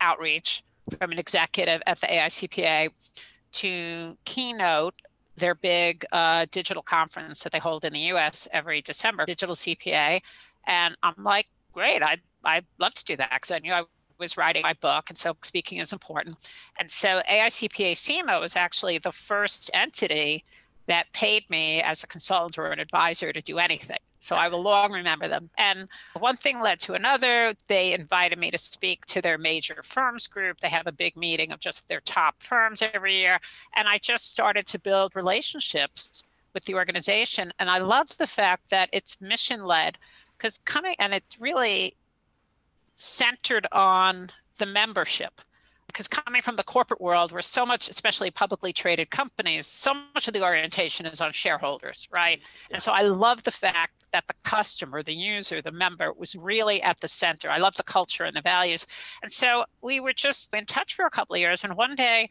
outreach 0.00 0.62
from 0.98 1.12
an 1.12 1.18
executive 1.18 1.82
at 1.86 2.00
the 2.00 2.06
AICPA 2.06 2.90
to 3.50 4.16
keynote 4.24 4.94
their 5.36 5.54
big 5.54 6.04
uh, 6.12 6.46
digital 6.50 6.82
conference 6.82 7.44
that 7.44 7.52
they 7.52 7.58
hold 7.58 7.84
in 7.84 7.92
the 7.92 8.12
US 8.12 8.48
every 8.52 8.82
December, 8.82 9.24
Digital 9.24 9.54
CPA. 9.54 10.20
And 10.66 10.96
I'm 11.02 11.22
like, 11.22 11.46
great, 11.72 12.02
I'd, 12.02 12.20
I'd 12.44 12.66
love 12.78 12.94
to 12.94 13.04
do 13.04 13.16
that 13.16 13.30
because 13.32 13.50
I 13.50 13.58
knew 13.60 13.72
I 13.72 13.84
was 14.18 14.36
writing 14.36 14.62
my 14.62 14.74
book, 14.74 15.10
and 15.10 15.18
so 15.18 15.36
speaking 15.42 15.78
is 15.78 15.92
important. 15.92 16.36
And 16.78 16.90
so 16.90 17.20
AICPA 17.28 17.96
CIMA 17.96 18.40
was 18.40 18.56
actually 18.56 18.98
the 18.98 19.12
first 19.12 19.70
entity 19.72 20.44
that 20.86 21.12
paid 21.12 21.48
me 21.50 21.82
as 21.82 22.02
a 22.02 22.06
consultant 22.06 22.58
or 22.58 22.72
an 22.72 22.80
advisor 22.80 23.32
to 23.32 23.42
do 23.42 23.58
anything. 23.58 23.98
So 24.20 24.34
I 24.34 24.48
will 24.48 24.62
long 24.62 24.92
remember 24.92 25.28
them. 25.28 25.48
And 25.56 25.88
one 26.18 26.36
thing 26.36 26.60
led 26.60 26.80
to 26.80 26.94
another. 26.94 27.54
They 27.68 27.92
invited 27.92 28.38
me 28.38 28.50
to 28.50 28.58
speak 28.58 29.06
to 29.06 29.22
their 29.22 29.38
major 29.38 29.82
firms 29.82 30.26
group. 30.26 30.60
They 30.60 30.68
have 30.68 30.86
a 30.86 30.92
big 30.92 31.16
meeting 31.16 31.52
of 31.52 31.60
just 31.60 31.86
their 31.86 32.00
top 32.00 32.42
firms 32.42 32.82
every 32.82 33.18
year. 33.18 33.38
And 33.76 33.86
I 33.86 33.98
just 33.98 34.28
started 34.28 34.66
to 34.68 34.78
build 34.80 35.14
relationships 35.14 36.24
with 36.52 36.64
the 36.64 36.74
organization. 36.74 37.52
And 37.58 37.70
I 37.70 37.78
love 37.78 38.16
the 38.16 38.26
fact 38.26 38.70
that 38.70 38.88
it's 38.92 39.20
mission 39.20 39.64
led 39.64 39.98
because 40.36 40.58
coming 40.64 40.96
and 40.98 41.14
it's 41.14 41.40
really 41.40 41.94
centered 42.98 43.66
on 43.72 44.30
the 44.58 44.66
membership. 44.66 45.40
Because 45.86 46.08
coming 46.08 46.42
from 46.42 46.56
the 46.56 46.64
corporate 46.64 47.00
world 47.00 47.32
where 47.32 47.40
so 47.40 47.64
much 47.64 47.88
especially 47.88 48.30
publicly 48.30 48.74
traded 48.74 49.08
companies 49.08 49.66
so 49.66 49.94
much 50.14 50.28
of 50.28 50.34
the 50.34 50.44
orientation 50.44 51.06
is 51.06 51.22
on 51.22 51.32
shareholders 51.32 52.06
right? 52.12 52.40
Yeah. 52.68 52.74
and 52.74 52.82
so 52.82 52.92
i 52.92 53.02
love 53.02 53.42
the 53.42 53.50
fact 53.50 53.92
that 54.12 54.26
the 54.26 54.34
customer 54.42 55.02
the 55.02 55.14
user 55.14 55.62
the 55.62 55.72
member 55.72 56.12
was 56.12 56.36
really 56.36 56.82
at 56.82 57.00
the 57.00 57.08
center. 57.08 57.50
I 57.50 57.58
love 57.58 57.76
the 57.76 57.82
culture 57.82 58.24
and 58.24 58.36
the 58.36 58.42
values. 58.42 58.86
And 59.22 59.32
so 59.32 59.64
we 59.80 60.00
were 60.00 60.12
just 60.12 60.52
in 60.52 60.66
touch 60.66 60.94
for 60.94 61.06
a 61.06 61.10
couple 61.10 61.36
of 61.36 61.40
years 61.40 61.64
and 61.64 61.74
one 61.74 61.94
day 61.94 62.28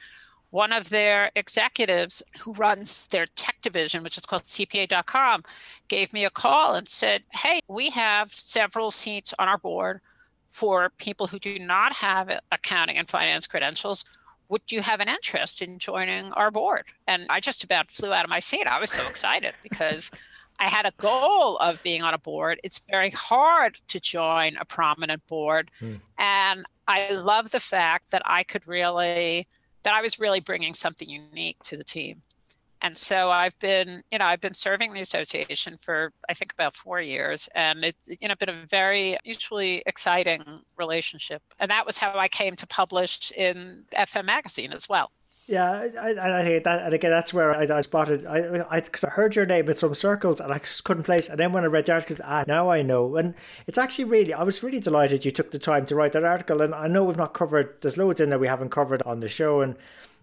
one 0.49 0.71
of 0.71 0.89
their 0.89 1.32
executives 1.36 2.23
who 2.39 2.53
runs 2.53 3.08
their 3.08 3.25
tech 3.25 3.58
division, 3.62 4.03
which 4.03 4.17
is 4.17 4.25
called 4.25 4.43
CPA.com, 4.43 5.43
gave 5.89 6.13
me 6.13 6.23
a 6.23 6.30
call 6.30 6.75
and 6.75 6.88
said, 6.88 7.21
Hey, 7.34 7.60
we 7.67 7.89
have 7.89 8.32
several 8.32 8.91
seats 8.91 9.34
on 9.38 9.47
our 9.49 9.58
board 9.58 9.99
for 10.49 10.91
people 10.97 11.27
who 11.27 11.39
do 11.39 11.60
not 11.60 11.93
have 11.93 12.39
accounting 12.51 12.97
and 12.97 13.10
finance 13.10 13.47
credentials. 13.47 14.05
Would 14.49 14.62
you 14.69 14.81
have 14.81 15.01
an 15.01 15.10
interest 15.10 15.62
in 15.62 15.77
joining 15.77 16.31
our 16.31 16.51
board? 16.51 16.86
And 17.05 17.27
I 17.29 17.41
just 17.41 17.63
about 17.63 17.91
flew 17.91 18.13
out 18.13 18.23
of 18.23 18.29
my 18.29 18.39
seat. 18.39 18.65
I 18.65 18.79
was 18.79 18.89
so 18.89 19.05
excited 19.07 19.53
because 19.62 20.10
I 20.60 20.69
had 20.69 20.86
a 20.86 20.93
goal 20.97 21.57
of 21.57 21.83
being 21.83 22.01
on 22.01 22.13
a 22.13 22.17
board. 22.17 22.60
It's 22.63 22.79
very 22.89 23.10
hard 23.10 23.77
to 23.89 23.99
join 23.99 24.57
a 24.57 24.65
prominent 24.65 25.25
board. 25.27 25.69
Hmm. 25.79 25.95
And 26.17 26.65
I 26.88 27.12
love 27.12 27.51
the 27.51 27.60
fact 27.60 28.12
that 28.12 28.21
I 28.25 28.43
could 28.43 28.67
really, 28.67 29.47
that 29.83 29.93
I 29.93 30.01
was 30.01 30.17
really 30.19 30.39
bringing 30.39 30.73
something 30.73 31.10
unique 31.10 31.57
to 31.63 31.77
the 31.77 31.83
team 31.83 32.21
and 32.81 32.97
so 32.97 33.29
I've 33.29 33.57
been, 33.59 34.03
you 34.11 34.19
know, 34.19 34.25
I've 34.25 34.41
been 34.41 34.53
serving 34.53 34.93
the 34.93 35.01
association 35.01 35.77
for 35.77 36.11
I 36.29 36.33
think 36.33 36.53
about 36.53 36.75
four 36.75 37.01
years, 37.01 37.49
and 37.55 37.83
it's 37.83 38.09
you 38.21 38.27
know 38.27 38.35
been 38.35 38.49
a 38.49 38.65
very 38.69 39.17
mutually 39.25 39.83
exciting 39.85 40.43
relationship. 40.77 41.41
And 41.59 41.71
that 41.71 41.85
was 41.85 41.97
how 41.97 42.17
I 42.17 42.27
came 42.27 42.55
to 42.55 42.67
publish 42.67 43.31
in 43.35 43.83
FM 43.95 44.25
magazine 44.25 44.73
as 44.73 44.87
well. 44.87 45.11
Yeah, 45.47 45.87
I, 45.97 46.39
I 46.39 46.43
think 46.43 46.65
that, 46.65 46.83
and 46.83 46.93
again, 46.93 47.09
that's 47.09 47.33
where 47.33 47.55
I, 47.55 47.77
I 47.77 47.79
spotted. 47.79 48.25
I, 48.25 48.65
I, 48.69 48.81
cause 48.81 49.05
I 49.05 49.09
heard 49.09 49.33
your 49.33 49.45
name 49.45 49.69
in 49.69 49.77
some 49.77 49.95
circles, 49.95 50.41
and 50.41 50.51
I 50.51 50.57
just 50.57 50.83
couldn't 50.83 51.03
place. 51.03 51.29
And 51.29 51.39
then 51.39 51.53
when 51.53 51.63
I 51.63 51.67
read 51.67 51.85
the 51.85 51.93
article, 51.93 52.17
ah, 52.25 52.43
now 52.45 52.69
I 52.69 52.81
know. 52.81 53.15
And 53.15 53.33
it's 53.65 53.77
actually 53.77 54.03
really, 54.05 54.33
I 54.33 54.43
was 54.43 54.61
really 54.61 54.81
delighted 54.81 55.23
you 55.23 55.31
took 55.31 55.51
the 55.51 55.59
time 55.59 55.85
to 55.85 55.95
write 55.95 56.11
that 56.11 56.25
article. 56.25 56.61
And 56.61 56.75
I 56.75 56.87
know 56.87 57.05
we've 57.05 57.15
not 57.15 57.33
covered. 57.33 57.75
There's 57.79 57.95
loads 57.95 58.19
in 58.19 58.29
there 58.29 58.37
we 58.37 58.47
haven't 58.47 58.71
covered 58.71 59.01
on 59.03 59.21
the 59.21 59.29
show, 59.29 59.61
and 59.61 59.77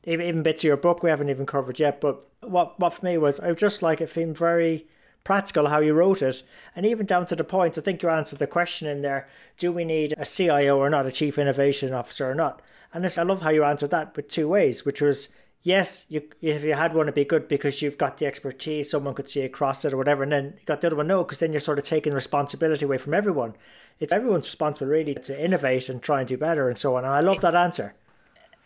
even, 0.06 0.42
bits 0.42 0.62
of 0.62 0.68
your 0.68 0.76
book 0.76 1.02
we 1.02 1.10
haven't 1.10 1.30
even 1.30 1.46
covered 1.46 1.80
yet. 1.80 2.00
But 2.00 2.26
what 2.40 2.78
what 2.78 2.94
for 2.94 3.04
me 3.04 3.18
was 3.18 3.40
I 3.40 3.52
just 3.52 3.82
like 3.82 4.00
it 4.00 4.10
seemed 4.10 4.36
very 4.36 4.86
practical 5.24 5.68
how 5.68 5.80
you 5.80 5.94
wrote 5.94 6.22
it, 6.22 6.42
and 6.76 6.84
even 6.84 7.06
down 7.06 7.26
to 7.26 7.36
the 7.36 7.44
point. 7.44 7.78
I 7.78 7.80
think 7.80 8.02
you 8.02 8.10
answered 8.10 8.38
the 8.38 8.46
question 8.46 8.88
in 8.88 9.02
there: 9.02 9.26
Do 9.58 9.72
we 9.72 9.84
need 9.84 10.14
a 10.18 10.26
CIO 10.26 10.78
or 10.78 10.90
not, 10.90 11.06
a 11.06 11.12
Chief 11.12 11.38
Innovation 11.38 11.92
Officer 11.92 12.30
or 12.30 12.34
not? 12.34 12.60
And 12.92 13.04
I 13.04 13.22
love 13.22 13.42
how 13.42 13.50
you 13.50 13.64
answered 13.64 13.90
that 13.90 14.14
with 14.14 14.28
two 14.28 14.46
ways, 14.48 14.84
which 14.84 15.00
was 15.00 15.30
yes, 15.62 16.06
you 16.08 16.22
if 16.40 16.62
you 16.62 16.74
had 16.74 16.94
one, 16.94 17.06
it'd 17.06 17.14
be 17.14 17.24
good 17.24 17.48
because 17.48 17.82
you've 17.82 17.98
got 17.98 18.18
the 18.18 18.26
expertise, 18.26 18.90
someone 18.90 19.14
could 19.14 19.28
see 19.28 19.42
across 19.42 19.84
it 19.84 19.92
or 19.92 19.96
whatever. 19.96 20.22
And 20.22 20.30
then 20.30 20.54
you 20.58 20.64
got 20.66 20.80
the 20.80 20.86
other 20.86 20.96
one, 20.96 21.08
no, 21.08 21.24
because 21.24 21.38
then 21.38 21.52
you're 21.52 21.60
sort 21.60 21.78
of 21.78 21.84
taking 21.84 22.12
responsibility 22.12 22.84
away 22.84 22.98
from 22.98 23.14
everyone. 23.14 23.54
It's 23.98 24.12
everyone's 24.12 24.46
responsible 24.46 24.86
really 24.86 25.14
to 25.14 25.44
innovate 25.44 25.88
and 25.88 26.02
try 26.02 26.20
and 26.20 26.28
do 26.28 26.36
better 26.36 26.68
and 26.68 26.78
so 26.78 26.96
on. 26.96 27.04
And 27.04 27.12
I 27.12 27.20
love 27.20 27.40
that 27.40 27.54
answer 27.54 27.94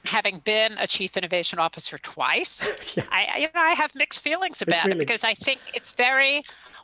having 0.09 0.41
been 0.41 0.77
a 0.79 0.87
chief 0.87 1.17
innovation 1.17 1.59
officer 1.59 1.99
twice, 1.99 2.67
yeah. 2.97 3.05
I 3.11 3.39
you 3.39 3.49
know 3.55 3.61
I 3.61 3.75
have 3.75 3.95
mixed 3.95 4.21
feelings 4.21 4.63
about 4.63 4.91
it 4.91 4.99
because 4.99 5.25
I 5.25 5.35
think 5.35 5.61
it's 5.75 5.93
very 5.93 6.43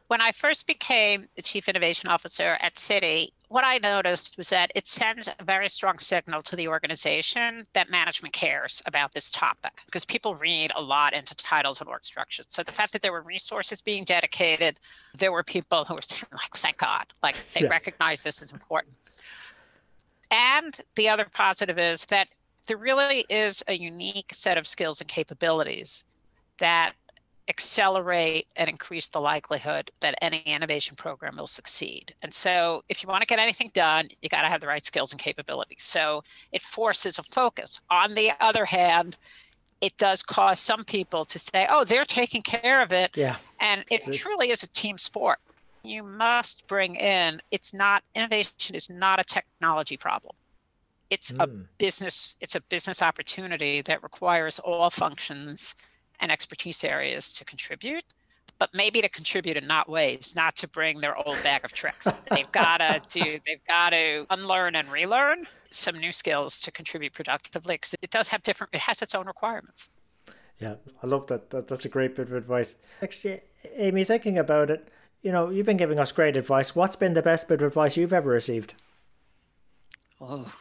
when 0.09 0.21
I 0.21 0.33
first 0.33 0.67
became 0.67 1.29
the 1.35 1.43
chief 1.43 1.69
innovation 1.69 2.09
officer 2.09 2.57
at 2.61 2.75
Citi, 2.75 3.33
what 3.49 3.65
I 3.65 3.79
noticed 3.79 4.37
was 4.37 4.51
that 4.51 4.71
it 4.75 4.87
sends 4.87 5.29
a 5.29 5.45
very 5.45 5.69
strong 5.69 5.99
signal 5.99 6.43
to 6.43 6.57
the 6.57 6.69
organization 6.69 7.65
that 7.73 7.91
management 7.91 8.35
cares 8.35 8.83
about 8.85 9.13
this 9.13 9.31
topic 9.31 9.73
because 9.87 10.05
people 10.05 10.35
read 10.35 10.73
a 10.77 10.83
lot 10.83 11.15
into 11.15 11.35
titles 11.37 11.81
and 11.81 11.89
org 11.89 12.05
structures. 12.05 12.47
So 12.51 12.63
the 12.63 12.73
fact 12.73 12.93
that 12.93 13.03
there 13.03 13.13
were 13.13 13.23
resources 13.23 13.81
being 13.81 14.05
dedicated, 14.05 14.79
there 15.17 15.33
were 15.33 15.43
people 15.43 15.85
who 15.85 15.95
were 15.95 16.03
saying, 16.03 16.25
like, 16.33 16.55
thank 16.55 16.77
God, 16.77 17.07
like 17.23 17.37
they 17.55 17.63
yeah. 17.63 17.69
recognize 17.69 18.23
this 18.23 18.43
is 18.43 18.53
important. 18.53 18.95
And 20.31 20.77
the 20.97 21.11
other 21.11 21.27
positive 21.33 21.79
is 21.79 22.05
that 22.07 22.29
there 22.67 22.77
really 22.77 23.25
is 23.29 23.63
a 23.69 23.75
unique 23.75 24.33
set 24.35 24.59
of 24.59 24.67
skills 24.67 25.01
and 25.01 25.09
capabilities 25.09 26.05
that 26.59 26.95
accelerate 27.49 28.47
and 28.57 28.71
increase 28.71 29.09
the 29.09 29.21
likelihood 29.21 29.91
that 30.01 30.15
any 30.23 30.39
innovation 30.47 30.97
program 30.97 31.37
will 31.37 31.47
succeed. 31.47 32.15
And 32.23 32.33
so, 32.33 32.85
if 32.89 33.03
you 33.03 33.09
want 33.09 33.23
to 33.23 33.27
get 33.27 33.39
anything 33.39 33.71
done, 33.75 34.09
you 34.23 34.29
got 34.29 34.43
to 34.43 34.49
have 34.49 34.61
the 34.61 34.67
right 34.67 34.85
skills 34.85 35.13
and 35.13 35.21
capabilities. 35.21 35.83
So, 35.83 36.25
it 36.53 36.63
forces 36.63 37.19
a 37.19 37.23
focus. 37.23 37.81
On 37.91 38.15
the 38.15 38.33
other 38.41 38.65
hand, 38.65 39.17
it 39.81 39.97
does 39.99 40.23
cause 40.23 40.59
some 40.59 40.85
people 40.85 41.27
to 41.27 41.39
say, 41.39 41.67
oh, 41.69 41.85
they're 41.85 42.07
taking 42.07 42.43
care 42.43 42.83
of 42.83 42.93
it. 42.93 43.11
Yeah. 43.15 43.37
And 43.61 43.85
it 43.91 44.11
truly 44.15 44.51
is 44.51 44.63
a 44.63 44.69
team 44.69 44.97
sport. 44.97 45.39
You 45.83 46.03
must 46.03 46.67
bring 46.67 46.97
in, 46.97 47.43
it's 47.51 47.75
not, 47.75 48.03
innovation 48.15 48.75
is 48.75 48.89
not 48.89 49.21
a 49.21 49.25
technology 49.25 49.99
problem 49.99 50.35
it's 51.11 51.33
mm. 51.33 51.43
a 51.43 51.47
hmm. 51.47 51.63
business 51.79 52.37
it's 52.41 52.55
a 52.55 52.61
business 52.63 53.03
opportunity 53.03 53.83
that 53.83 54.03
requires 54.03 54.59
all 54.59 54.91
functions 54.91 55.75
and 56.21 56.31
expertise 56.31 56.85
areas 56.85 57.33
to 57.35 57.45
contribute 57.45 58.05
but 58.59 58.71
maybe 58.73 59.01
to 59.01 59.09
contribute 59.09 59.57
in 59.57 59.67
not 59.67 59.89
ways 59.89 60.35
not 60.37 60.57
to 60.57 60.69
bring 60.69 61.01
their 61.01 61.17
old 61.17 61.41
bag 61.43 61.65
of 61.65 61.73
tricks 61.73 62.09
they've 62.31 62.51
got 62.53 62.79
to 62.79 63.03
do 63.21 63.41
they've 63.47 63.65
got 63.67 63.91
to 63.91 64.27
unlearn 64.31 64.77
and 64.77 64.91
relearn 64.91 65.47
some 65.71 65.99
new 65.99 66.13
skills 66.13 66.63
to 66.63 66.71
contribute 66.71 67.13
productively 67.13 67.75
because 67.75 67.95
it 68.01 68.11
does 68.11 68.29
have 68.29 68.43
different 68.43 68.73
it 68.75 68.81
has 68.81 69.03
its 69.03 69.15
own 69.15 69.27
requirements 69.27 69.89
yeah 70.61 70.75
i 71.03 71.07
love 71.07 71.27
that, 71.27 71.51
that 71.51 71.69
that's 71.69 71.85
a 71.85 71.89
great 71.89 72.15
bit 72.15 72.29
of 72.29 72.35
advice 72.35 72.77
actually 73.03 73.41
amy 73.77 74.05
thinking 74.05 74.39
about 74.39 74.71
it 74.71 74.89
you 75.23 75.33
know 75.33 75.51
you've 75.51 75.67
been 75.67 75.77
giving 75.77 75.99
us 75.99 76.13
great 76.13 76.37
advice 76.37 76.77
what's 76.77 76.97
been 76.97 77.15
the 77.15 77.23
best 77.23 77.49
bit 77.49 77.61
of 77.61 77.69
advice 77.69 77.97
you've 77.97 78.13
ever 78.13 78.31
received 78.31 78.75
oh 80.21 80.53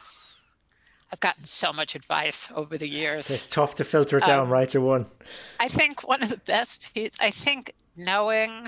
I've 1.14 1.20
gotten 1.20 1.44
so 1.44 1.72
much 1.72 1.94
advice 1.94 2.48
over 2.56 2.76
the 2.76 2.88
years. 2.88 3.30
It's 3.30 3.46
tough 3.46 3.76
to 3.76 3.84
filter 3.84 4.18
it 4.18 4.24
down, 4.24 4.46
um, 4.46 4.50
right 4.50 4.68
to 4.70 4.80
one. 4.80 5.06
I 5.60 5.68
think 5.68 6.06
one 6.06 6.24
of 6.24 6.28
the 6.28 6.38
best 6.38 6.92
pieces, 6.92 7.16
I 7.20 7.30
think 7.30 7.72
knowing 7.96 8.66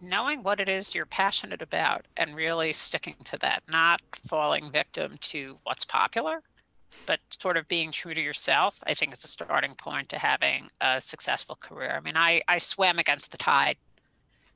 knowing 0.00 0.42
what 0.42 0.60
it 0.60 0.68
is 0.70 0.94
you're 0.94 1.04
passionate 1.04 1.60
about 1.60 2.06
and 2.16 2.34
really 2.34 2.72
sticking 2.72 3.16
to 3.24 3.36
that, 3.38 3.62
not 3.70 4.00
falling 4.26 4.72
victim 4.72 5.18
to 5.20 5.58
what's 5.64 5.84
popular, 5.84 6.40
but 7.04 7.20
sort 7.38 7.58
of 7.58 7.68
being 7.68 7.92
true 7.92 8.14
to 8.14 8.20
yourself, 8.20 8.82
I 8.84 8.94
think 8.94 9.12
is 9.12 9.24
a 9.24 9.28
starting 9.28 9.74
point 9.74 10.08
to 10.08 10.18
having 10.18 10.68
a 10.80 11.02
successful 11.02 11.54
career. 11.54 11.94
I 11.94 12.00
mean, 12.00 12.16
I, 12.16 12.40
I 12.48 12.58
swam 12.58 12.98
against 12.98 13.30
the 13.30 13.36
tide 13.36 13.76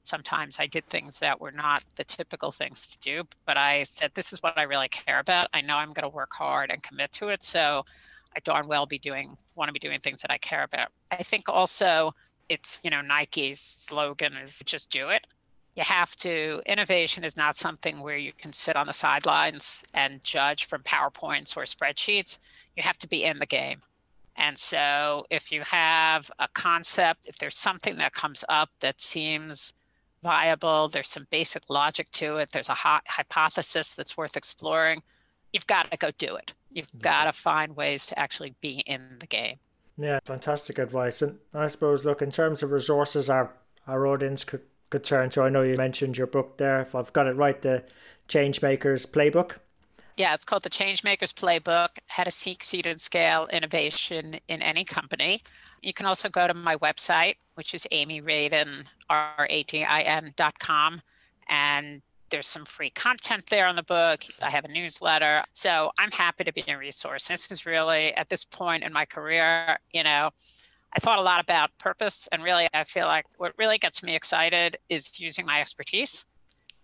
sometimes 0.05 0.57
I 0.59 0.67
did 0.67 0.87
things 0.87 1.19
that 1.21 1.41
were 1.41 1.53
not 1.53 1.83
the 1.97 2.05
typical 2.05 2.51
things 2.51 2.91
to 2.91 2.99
do, 2.99 3.25
but 3.47 3.57
I 3.57 3.85
said, 3.85 4.11
this 4.15 4.33
is 4.33 4.43
what 4.43 4.59
I 4.59 4.63
really 4.63 4.89
care 4.89 5.19
about. 5.19 5.49
I 5.53 5.61
know 5.61 5.77
I'm 5.77 5.93
going 5.93 6.09
to 6.09 6.15
work 6.15 6.33
hard 6.33 6.71
and 6.71 6.83
commit 6.83 7.13
to 7.13 7.29
it. 7.29 7.43
So 7.45 7.85
I 8.35 8.41
darn 8.41 8.67
well 8.67 8.87
be 8.87 8.99
doing, 8.99 9.37
want 9.55 9.69
to 9.69 9.73
be 9.73 9.79
doing 9.79 10.01
things 10.01 10.23
that 10.23 10.33
I 10.33 10.39
care 10.39 10.65
about. 10.65 10.89
I 11.11 11.23
think 11.23 11.49
also 11.49 12.15
it's, 12.49 12.81
you 12.83 12.91
know, 12.91 13.01
Nike's 13.01 13.61
slogan 13.61 14.35
is 14.35 14.61
just 14.65 14.91
do 14.91 15.11
it. 15.11 15.27
You 15.77 15.85
have 15.85 16.15
to, 16.17 16.61
innovation 16.67 17.25
is 17.25 17.37
not 17.37 17.57
something 17.57 18.01
where 18.01 18.17
you 18.17 18.33
can 18.37 18.53
sit 18.53 18.77
on 18.77 18.87
the 18.87 18.93
sidelines 18.93 19.83
and 19.95 20.23
judge 20.23 20.67
from 20.67 20.83
PowerPoints 20.83 21.57
or 21.57 21.63
spreadsheets. 21.63 22.39
You 22.77 22.83
have 22.83 22.99
to 22.99 23.09
be 23.09 23.25
in 23.25 23.39
the 23.39 23.47
game. 23.47 23.81
And 24.37 24.59
so 24.59 25.27
if 25.31 25.53
you 25.53 25.63
have 25.63 26.31
a 26.39 26.49
concept, 26.49 27.27
if 27.27 27.39
there's 27.39 27.57
something 27.57 27.97
that 27.97 28.13
comes 28.13 28.45
up 28.49 28.71
that 28.81 29.01
seems 29.01 29.73
viable. 30.23 30.89
There's 30.89 31.09
some 31.09 31.27
basic 31.31 31.69
logic 31.69 32.11
to 32.13 32.37
it. 32.37 32.51
There's 32.51 32.69
a 32.69 32.75
hot 32.75 33.05
hypothesis 33.07 33.95
that's 33.95 34.17
worth 34.17 34.37
exploring. 34.37 35.03
You've 35.53 35.67
got 35.67 35.91
to 35.91 35.97
go 35.97 36.11
do 36.19 36.37
it. 36.37 36.53
You've 36.71 36.87
mm-hmm. 36.89 36.99
yeah. 36.99 37.25
got 37.25 37.25
to 37.25 37.33
find 37.33 37.77
ways 37.77 38.07
to 38.09 38.19
actually 38.19 38.55
be 38.61 38.83
in 38.87 39.17
the 39.19 39.27
game. 39.27 39.57
Yeah, 39.99 40.21
fantastic 40.25 40.79
advice. 40.79 41.23
And 41.23 41.39
I 41.55 41.67
suppose, 41.67 42.05
look, 42.05 42.23
in 42.23 42.31
terms 42.31 42.63
of 42.63 42.71
resources, 42.71 43.29
our 43.29 43.53
our 43.87 44.07
audience 44.07 44.45
could, 44.45 44.63
could 44.91 45.05
turn 45.05 45.31
to. 45.31 45.43
I 45.43 45.49
know 45.49 45.63
you 45.63 45.77
mentioned 45.77 46.17
your 46.17 46.27
book 46.27 46.57
there. 46.57 46.81
If 46.81 46.95
I've 46.95 47.13
got 47.13 47.27
it 47.27 47.37
right, 47.37 47.61
the 47.61 47.85
Changemakers 48.29 49.07
Playbook. 49.07 49.57
Yeah, 50.17 50.35
it's 50.35 50.45
called 50.45 50.63
the 50.63 50.71
Changemakers 50.71 51.35
Playbook: 51.35 51.89
How 52.07 52.25
to 52.25 52.31
Seek, 52.31 52.65
Seed, 52.65 52.87
and 52.87 53.01
Scale 53.01 53.49
Innovation 53.53 54.41
in 54.49 54.63
Any 54.63 54.85
Company. 54.85 55.43
You 55.83 55.93
can 55.93 56.07
also 56.07 56.29
go 56.29 56.47
to 56.47 56.55
my 56.55 56.77
website, 56.77 57.37
which 57.55 57.75
is 57.75 57.87
amyradin, 57.93 58.85
R-A-D-I-N 59.11 60.33
dot 60.37 60.59
com. 60.59 61.03
And 61.49 62.01
there's 62.31 62.47
some 62.47 62.65
free 62.65 62.91
content 62.91 63.45
there 63.51 63.67
on 63.67 63.77
the 63.77 63.83
book. 63.83 64.25
I 64.43 64.49
have 64.49 64.65
a 64.65 64.69
newsletter. 64.69 65.45
So 65.53 65.91
I'm 65.99 66.13
happy 66.13 66.45
to 66.45 66.53
be 66.53 66.65
a 66.67 66.79
resource. 66.79 67.29
This 67.29 67.51
is 67.51 67.67
really, 67.67 68.15
at 68.15 68.29
this 68.29 68.45
point 68.45 68.85
in 68.85 68.93
my 68.93 69.05
career, 69.05 69.79
you 69.93 70.03
know, 70.03 70.31
I 70.95 71.01
thought 71.01 71.19
a 71.19 71.23
lot 71.23 71.41
about 71.41 71.77
purpose, 71.79 72.29
and 72.31 72.43
really, 72.43 72.69
I 72.75 72.85
feel 72.85 73.07
like 73.07 73.25
what 73.39 73.55
really 73.57 73.79
gets 73.79 74.03
me 74.03 74.15
excited 74.15 74.77
is 74.89 75.19
using 75.19 75.47
my 75.47 75.61
expertise 75.61 76.25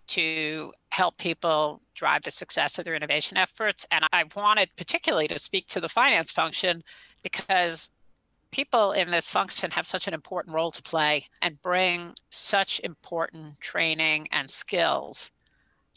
to 0.09 0.73
help 0.89 1.19
people 1.19 1.83
drive 1.95 2.23
the 2.23 2.31
success 2.31 2.79
of 2.79 2.87
their 2.87 2.95
innovation 2.95 3.37
efforts. 3.37 3.87
And 3.91 4.05
I 4.11 4.25
wanted 4.35 4.71
particularly 4.77 5.29
to 5.29 5.39
speak 5.39 5.67
to 5.69 5.81
the 5.81 5.91
finance 5.91 6.33
function 6.33 6.83
because 7.23 7.91
people 8.51 8.93
in 8.93 9.11
this 9.11 9.29
function 9.29 9.71
have 9.71 9.87
such 9.87 10.07
an 10.07 10.15
important 10.15 10.55
role 10.55 10.71
to 10.73 10.83
play 10.83 11.27
and 11.43 11.61
bring 11.63 12.15
such 12.31 12.81
important 12.83 13.61
training 13.61 14.27
and 14.33 14.49
skills. 14.49 15.31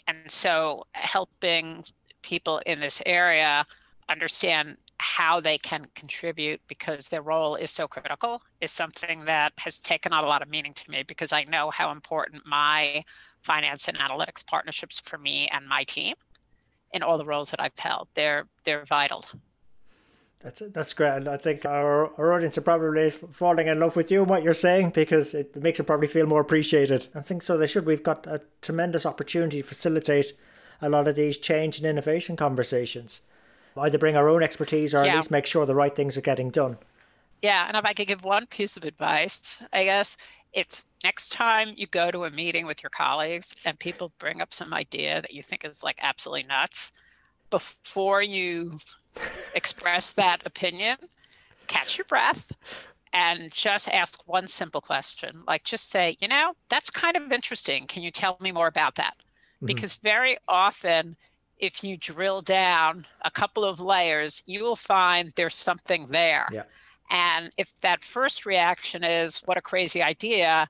And 0.08 0.30
so 0.30 0.86
helping 0.92 1.84
people 2.22 2.62
in 2.66 2.80
this 2.80 3.02
area 3.06 3.66
understand 4.10 4.78
how 4.98 5.40
they 5.40 5.58
can 5.58 5.88
contribute 5.96 6.62
because 6.68 7.08
their 7.08 7.24
role 7.24 7.56
is 7.56 7.72
so 7.72 7.88
critical 7.88 8.42
is 8.60 8.70
something 8.72 9.26
that 9.26 9.52
has 9.58 9.80
taken 9.80 10.14
on 10.14 10.24
a 10.24 10.28
lot 10.28 10.44
of 10.44 10.50
meaning 10.50 10.74
to 10.74 10.92
me 10.92 11.04
because 11.08 11.34
I 11.34 11.44
know 11.44 11.72
how 11.72 11.92
important 11.92 12.46
my 12.46 13.04
finance 13.42 13.88
and 13.88 13.98
analytics 13.98 14.46
partnerships 14.46 15.00
for 15.00 15.18
me 15.18 15.50
and 15.52 15.68
my 15.68 15.86
team 15.86 16.14
in 16.94 17.02
all 17.02 17.18
the 17.18 17.26
roles 17.26 17.50
that 17.50 17.60
I've 17.60 17.78
held. 17.80 18.10
They're 18.14 18.46
they're 18.64 18.86
vital. 18.86 19.26
That's 20.44 20.62
that's 20.72 20.94
great. 20.94 21.28
I 21.28 21.38
think 21.38 21.66
our, 21.66 22.08
our 22.20 22.34
audience 22.34 22.58
are 22.58 22.62
probably 22.62 23.10
falling 23.10 23.68
in 23.68 23.80
love 23.80 23.96
with 23.96 24.12
you 24.12 24.22
and 24.22 24.30
what 24.30 24.44
you're 24.44 24.54
saying 24.54 24.90
because 24.90 25.34
it 25.34 25.56
makes 25.56 25.78
them 25.78 25.86
probably 25.86 26.08
feel 26.08 26.26
more 26.26 26.42
appreciated. 26.42 27.08
I 27.14 27.22
think 27.22 27.44
so. 27.44 27.58
They 27.58 27.68
should. 27.68 27.86
We've 27.86 28.04
got 28.04 28.26
a 28.28 28.42
tremendous 28.62 29.06
opportunity 29.06 29.62
to 29.62 29.68
facilitate 29.68 30.34
a 30.82 30.90
lot 30.90 31.08
of 31.08 31.16
these 31.16 31.38
change 31.38 31.78
and 31.78 31.86
innovation 31.86 32.36
conversations 32.36 33.22
either 33.78 33.98
bring 33.98 34.18
our 34.18 34.28
own 34.28 34.44
expertise 34.44 34.94
or 34.94 35.04
yeah. 35.06 35.12
at 35.12 35.16
least 35.16 35.32
make 35.32 35.46
sure 35.46 35.66
the 35.66 35.76
right 35.76 35.96
things 35.96 36.18
are 36.18 36.22
getting 36.22 36.50
done. 36.50 36.78
Yeah, 37.42 37.66
and 37.68 37.78
if 37.78 37.86
I 37.86 37.94
could 37.94 38.08
give 38.08 38.24
one 38.24 38.46
piece 38.46 38.78
of 38.78 38.84
advice, 38.84 39.62
I 39.74 39.86
guess 39.86 40.18
it's 40.54 40.84
next 41.04 41.30
time 41.30 41.74
you 41.78 41.88
go 41.88 42.12
to 42.12 42.26
a 42.26 42.32
meeting 42.32 42.68
with 42.68 42.84
your 42.84 42.90
colleagues 42.90 43.56
and 43.66 43.80
people 43.80 44.12
bring 44.20 44.42
up 44.42 44.54
some 44.54 44.74
idea 44.74 45.22
that 45.22 45.34
you 45.34 45.42
think 45.42 45.66
is 45.66 45.84
like 45.84 46.00
absolutely 46.02 46.44
nuts, 46.44 46.92
before 47.50 48.22
you 48.22 48.78
express 49.56 50.12
that 50.14 50.46
opinion, 50.46 50.98
catch 51.68 51.98
your 51.98 52.06
breath 52.06 52.52
and 53.14 53.52
just 53.52 53.90
ask 53.90 54.20
one 54.26 54.48
simple 54.48 54.82
question. 54.82 55.44
Like 55.48 55.64
just 55.64 55.90
say, 55.90 56.18
you 56.20 56.28
know, 56.28 56.54
that's 56.70 56.90
kind 56.90 57.18
of 57.18 57.32
interesting. 57.32 57.88
Can 57.88 58.04
you 58.04 58.12
tell 58.12 58.38
me 58.40 58.52
more 58.52 58.68
about 58.68 58.96
that? 58.96 59.16
Mm-hmm. 59.18 59.66
Because 59.68 59.96
very 59.96 60.38
often 60.48 61.16
if 61.58 61.84
you 61.84 61.96
drill 61.96 62.42
down 62.42 63.06
a 63.22 63.30
couple 63.30 63.64
of 63.64 63.80
layers, 63.80 64.42
you 64.46 64.64
will 64.64 64.76
find 64.76 65.32
there's 65.36 65.56
something 65.56 66.08
there. 66.10 66.48
Yeah. 66.52 66.64
And 67.10 67.52
if 67.58 67.72
that 67.82 68.04
first 68.04 68.46
reaction 68.46 69.04
is, 69.04 69.40
what 69.46 69.58
a 69.58 69.62
crazy 69.62 70.02
idea, 70.02 70.68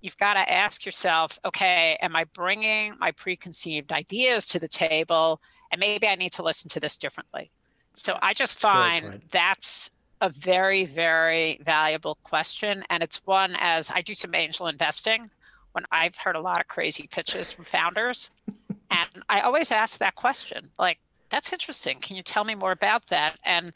you've 0.00 0.18
got 0.18 0.34
to 0.34 0.52
ask 0.52 0.84
yourself, 0.84 1.38
okay, 1.44 1.96
am 2.02 2.14
I 2.14 2.24
bringing 2.24 2.94
my 2.98 3.12
preconceived 3.12 3.92
ideas 3.92 4.48
to 4.48 4.58
the 4.58 4.68
table? 4.68 5.40
And 5.70 5.80
maybe 5.80 6.06
I 6.06 6.16
need 6.16 6.32
to 6.32 6.42
listen 6.42 6.68
to 6.70 6.80
this 6.80 6.98
differently. 6.98 7.50
So 7.98 8.18
I 8.20 8.34
just 8.34 8.54
that's 8.54 8.62
find 8.62 9.22
that's 9.30 9.90
a 10.20 10.28
very, 10.30 10.84
very 10.84 11.60
valuable 11.64 12.16
question. 12.24 12.84
And 12.90 13.02
it's 13.02 13.26
one 13.26 13.56
as 13.58 13.90
I 13.90 14.02
do 14.02 14.14
some 14.14 14.34
angel 14.34 14.66
investing 14.66 15.24
when 15.72 15.84
I've 15.90 16.16
heard 16.16 16.36
a 16.36 16.40
lot 16.40 16.60
of 16.60 16.68
crazy 16.68 17.06
pitches 17.10 17.52
from 17.52 17.64
founders. 17.64 18.30
And 18.88 19.24
I 19.28 19.40
always 19.40 19.72
ask 19.72 19.98
that 19.98 20.14
question 20.14 20.70
like, 20.78 21.00
that's 21.28 21.52
interesting. 21.52 21.98
Can 21.98 22.14
you 22.14 22.22
tell 22.22 22.44
me 22.44 22.54
more 22.54 22.70
about 22.70 23.04
that? 23.06 23.36
And 23.44 23.72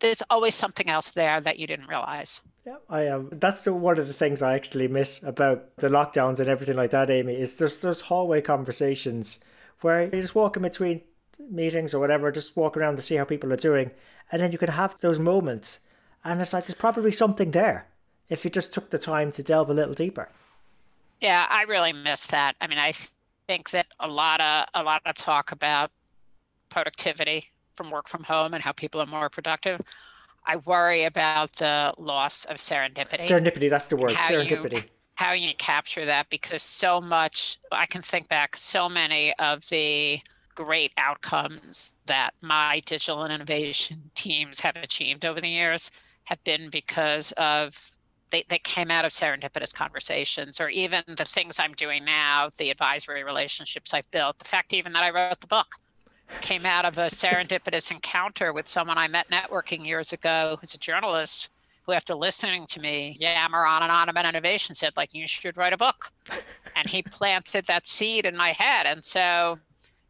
there's 0.00 0.22
always 0.30 0.54
something 0.54 0.88
else 0.88 1.10
there 1.10 1.38
that 1.42 1.58
you 1.58 1.66
didn't 1.66 1.88
realize. 1.88 2.40
Yeah, 2.66 2.76
I 2.88 3.02
am. 3.02 3.20
Um, 3.20 3.28
that's 3.32 3.64
the, 3.64 3.74
one 3.74 3.98
of 3.98 4.08
the 4.08 4.14
things 4.14 4.40
I 4.40 4.54
actually 4.54 4.88
miss 4.88 5.22
about 5.22 5.76
the 5.76 5.88
lockdowns 5.88 6.40
and 6.40 6.48
everything 6.48 6.76
like 6.76 6.90
that, 6.92 7.10
Amy, 7.10 7.34
is 7.34 7.58
there's 7.58 7.78
those 7.80 8.00
hallway 8.00 8.40
conversations 8.40 9.40
where 9.82 10.02
you're 10.02 10.22
just 10.22 10.34
walk 10.34 10.56
in 10.56 10.62
between 10.62 11.02
meetings 11.38 11.94
or 11.94 12.00
whatever, 12.00 12.32
just 12.32 12.56
walk 12.56 12.76
around 12.76 12.96
to 12.96 13.02
see 13.02 13.16
how 13.16 13.24
people 13.24 13.52
are 13.52 13.56
doing. 13.56 13.90
And 14.30 14.42
then 14.42 14.52
you 14.52 14.58
can 14.58 14.70
have 14.70 14.98
those 15.00 15.18
moments. 15.18 15.80
And 16.24 16.40
it's 16.40 16.52
like, 16.52 16.66
there's 16.66 16.74
probably 16.74 17.12
something 17.12 17.52
there 17.52 17.86
if 18.28 18.44
you 18.44 18.50
just 18.50 18.72
took 18.72 18.90
the 18.90 18.98
time 18.98 19.30
to 19.32 19.42
delve 19.42 19.70
a 19.70 19.74
little 19.74 19.94
deeper. 19.94 20.28
Yeah, 21.20 21.46
I 21.48 21.62
really 21.62 21.92
miss 21.92 22.26
that. 22.28 22.56
I 22.60 22.66
mean, 22.66 22.78
I 22.78 22.92
think 23.46 23.70
that 23.70 23.86
a 24.00 24.08
lot 24.08 24.40
of 24.40 24.66
a 24.74 24.82
lot 24.82 25.02
of 25.06 25.14
talk 25.14 25.52
about 25.52 25.90
productivity 26.68 27.46
from 27.74 27.90
work 27.90 28.08
from 28.08 28.24
home 28.24 28.54
and 28.54 28.62
how 28.62 28.72
people 28.72 29.00
are 29.00 29.06
more 29.06 29.30
productive. 29.30 29.80
I 30.44 30.56
worry 30.56 31.04
about 31.04 31.52
the 31.56 31.92
loss 31.98 32.44
of 32.44 32.56
serendipity. 32.56 33.22
Serendipity, 33.22 33.70
that's 33.70 33.86
the 33.86 33.96
word. 33.96 34.12
How 34.12 34.32
serendipity. 34.32 34.74
You, 34.74 34.82
how 35.14 35.32
you 35.32 35.54
capture 35.54 36.06
that 36.06 36.28
because 36.30 36.62
so 36.62 37.00
much 37.00 37.58
I 37.72 37.86
can 37.86 38.02
think 38.02 38.28
back 38.28 38.56
so 38.56 38.88
many 38.88 39.32
of 39.38 39.66
the 39.68 40.20
great 40.56 40.92
outcomes 40.96 41.92
that 42.06 42.34
my 42.42 42.80
digital 42.84 43.22
and 43.22 43.32
innovation 43.32 44.10
teams 44.16 44.58
have 44.60 44.74
achieved 44.74 45.24
over 45.24 45.40
the 45.40 45.48
years 45.48 45.92
have 46.24 46.42
been 46.42 46.70
because 46.70 47.30
of 47.32 47.92
they, 48.30 48.44
they 48.48 48.58
came 48.58 48.90
out 48.90 49.04
of 49.04 49.12
serendipitous 49.12 49.72
conversations 49.72 50.60
or 50.60 50.68
even 50.68 51.04
the 51.06 51.24
things 51.24 51.60
I'm 51.60 51.74
doing 51.74 52.04
now, 52.04 52.50
the 52.58 52.70
advisory 52.70 53.22
relationships 53.22 53.94
I've 53.94 54.10
built, 54.10 54.38
the 54.38 54.44
fact 54.44 54.74
even 54.74 54.94
that 54.94 55.04
I 55.04 55.10
wrote 55.10 55.38
the 55.38 55.46
book 55.46 55.76
came 56.40 56.66
out 56.66 56.84
of 56.84 56.98
a 56.98 57.06
serendipitous 57.06 57.92
encounter 57.92 58.52
with 58.52 58.66
someone 58.66 58.98
I 58.98 59.06
met 59.06 59.28
networking 59.30 59.86
years 59.86 60.12
ago 60.12 60.56
who's 60.60 60.74
a 60.74 60.78
journalist 60.78 61.50
who 61.84 61.92
after 61.92 62.14
listening 62.14 62.66
to 62.66 62.80
me 62.80 63.16
yammer 63.20 63.64
on 63.64 63.82
and 63.82 63.92
on 63.92 64.08
about 64.08 64.26
innovation 64.26 64.74
said 64.74 64.92
like 64.96 65.14
you 65.14 65.28
should 65.28 65.56
write 65.56 65.72
a 65.72 65.76
book. 65.76 66.10
And 66.74 66.86
he 66.88 67.02
planted 67.10 67.66
that 67.66 67.86
seed 67.86 68.26
in 68.26 68.36
my 68.36 68.52
head. 68.52 68.86
And 68.86 69.04
so 69.04 69.58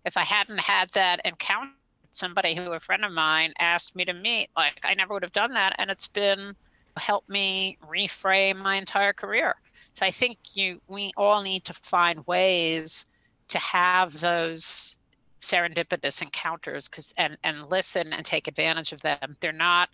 if 0.07 0.17
i 0.17 0.23
hadn't 0.23 0.61
had 0.61 0.89
that 0.91 1.21
encounter 1.27 1.71
somebody 2.13 2.55
who 2.55 2.73
a 2.73 2.81
friend 2.81 3.05
of 3.05 3.13
mine 3.13 3.53
asked 3.59 3.95
me 3.95 4.07
to 4.07 4.15
meet 4.15 4.49
like 4.57 4.81
i 4.85 4.95
never 4.95 5.13
would 5.13 5.23
have 5.23 5.33
done 5.33 5.53
that 5.53 5.77
and 5.79 5.91
it's 5.91 6.09
been 6.09 6.57
helped 6.99 7.29
me 7.29 7.79
reframe 7.87 8.57
my 8.57 8.77
entire 8.77 9.13
career. 9.13 9.55
So 9.95 10.07
I 10.07 10.11
think 10.11 10.39
you 10.55 10.81
we 10.89 11.13
all 11.17 11.43
need 11.43 11.65
to 11.65 11.75
find 11.75 12.27
ways 12.27 13.07
to 13.49 13.59
have 13.59 14.19
those 14.19 14.97
serendipitous 15.41 16.23
encounters 16.23 16.89
because 16.89 17.15
and 17.17 17.37
and 17.45 17.69
listen 17.71 18.13
and 18.13 18.25
take 18.25 18.49
advantage 18.49 18.93
of 18.93 19.01
them. 19.03 19.37
They're 19.41 19.53
not 19.53 19.89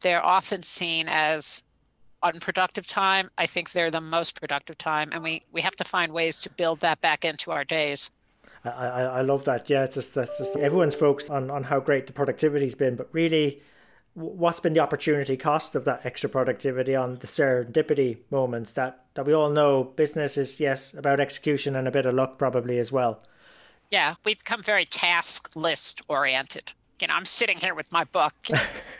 they're 0.00 0.24
often 0.24 0.62
seen 0.62 1.08
as 1.08 1.62
unproductive 2.22 2.86
time. 2.86 3.30
I 3.36 3.46
think 3.46 3.70
they're 3.70 3.90
the 3.90 4.00
most 4.00 4.38
productive 4.40 4.78
time, 4.78 5.10
and 5.12 5.22
we 5.22 5.44
we 5.52 5.62
have 5.62 5.76
to 5.76 5.84
find 5.84 6.12
ways 6.12 6.42
to 6.42 6.50
build 6.50 6.80
that 6.80 7.00
back 7.00 7.24
into 7.24 7.50
our 7.50 7.64
days. 7.64 8.10
I, 8.64 9.02
I, 9.02 9.20
love 9.20 9.44
that. 9.44 9.68
Yeah, 9.68 9.84
it's 9.84 9.96
just 9.96 10.14
that's 10.14 10.38
just 10.38 10.56
everyone's 10.56 10.94
focused 10.94 11.30
on 11.30 11.50
on 11.50 11.64
how 11.64 11.80
great 11.80 12.06
the 12.06 12.12
productivity's 12.12 12.74
been, 12.74 12.96
but 12.96 13.08
really 13.12 13.60
what's 14.14 14.60
been 14.60 14.72
the 14.72 14.80
opportunity 14.80 15.36
cost 15.36 15.74
of 15.74 15.84
that 15.84 16.06
extra 16.06 16.30
productivity 16.30 16.94
on 16.94 17.16
the 17.16 17.26
serendipity 17.26 18.18
moments 18.30 18.72
that 18.72 19.04
that 19.14 19.26
we 19.26 19.32
all 19.32 19.50
know 19.50 19.82
business 19.82 20.38
is 20.38 20.60
yes 20.60 20.94
about 20.94 21.18
execution 21.18 21.74
and 21.74 21.88
a 21.88 21.90
bit 21.90 22.06
of 22.06 22.14
luck 22.14 22.38
probably 22.38 22.78
as 22.78 22.92
well 22.92 23.20
yeah 23.90 24.14
we've 24.24 24.38
become 24.38 24.62
very 24.62 24.84
task 24.84 25.50
list 25.56 26.00
oriented 26.08 26.72
you 27.00 27.08
know 27.08 27.14
i'm 27.14 27.24
sitting 27.24 27.58
here 27.58 27.74
with 27.74 27.90
my 27.90 28.04
book 28.04 28.34
you 28.48 28.54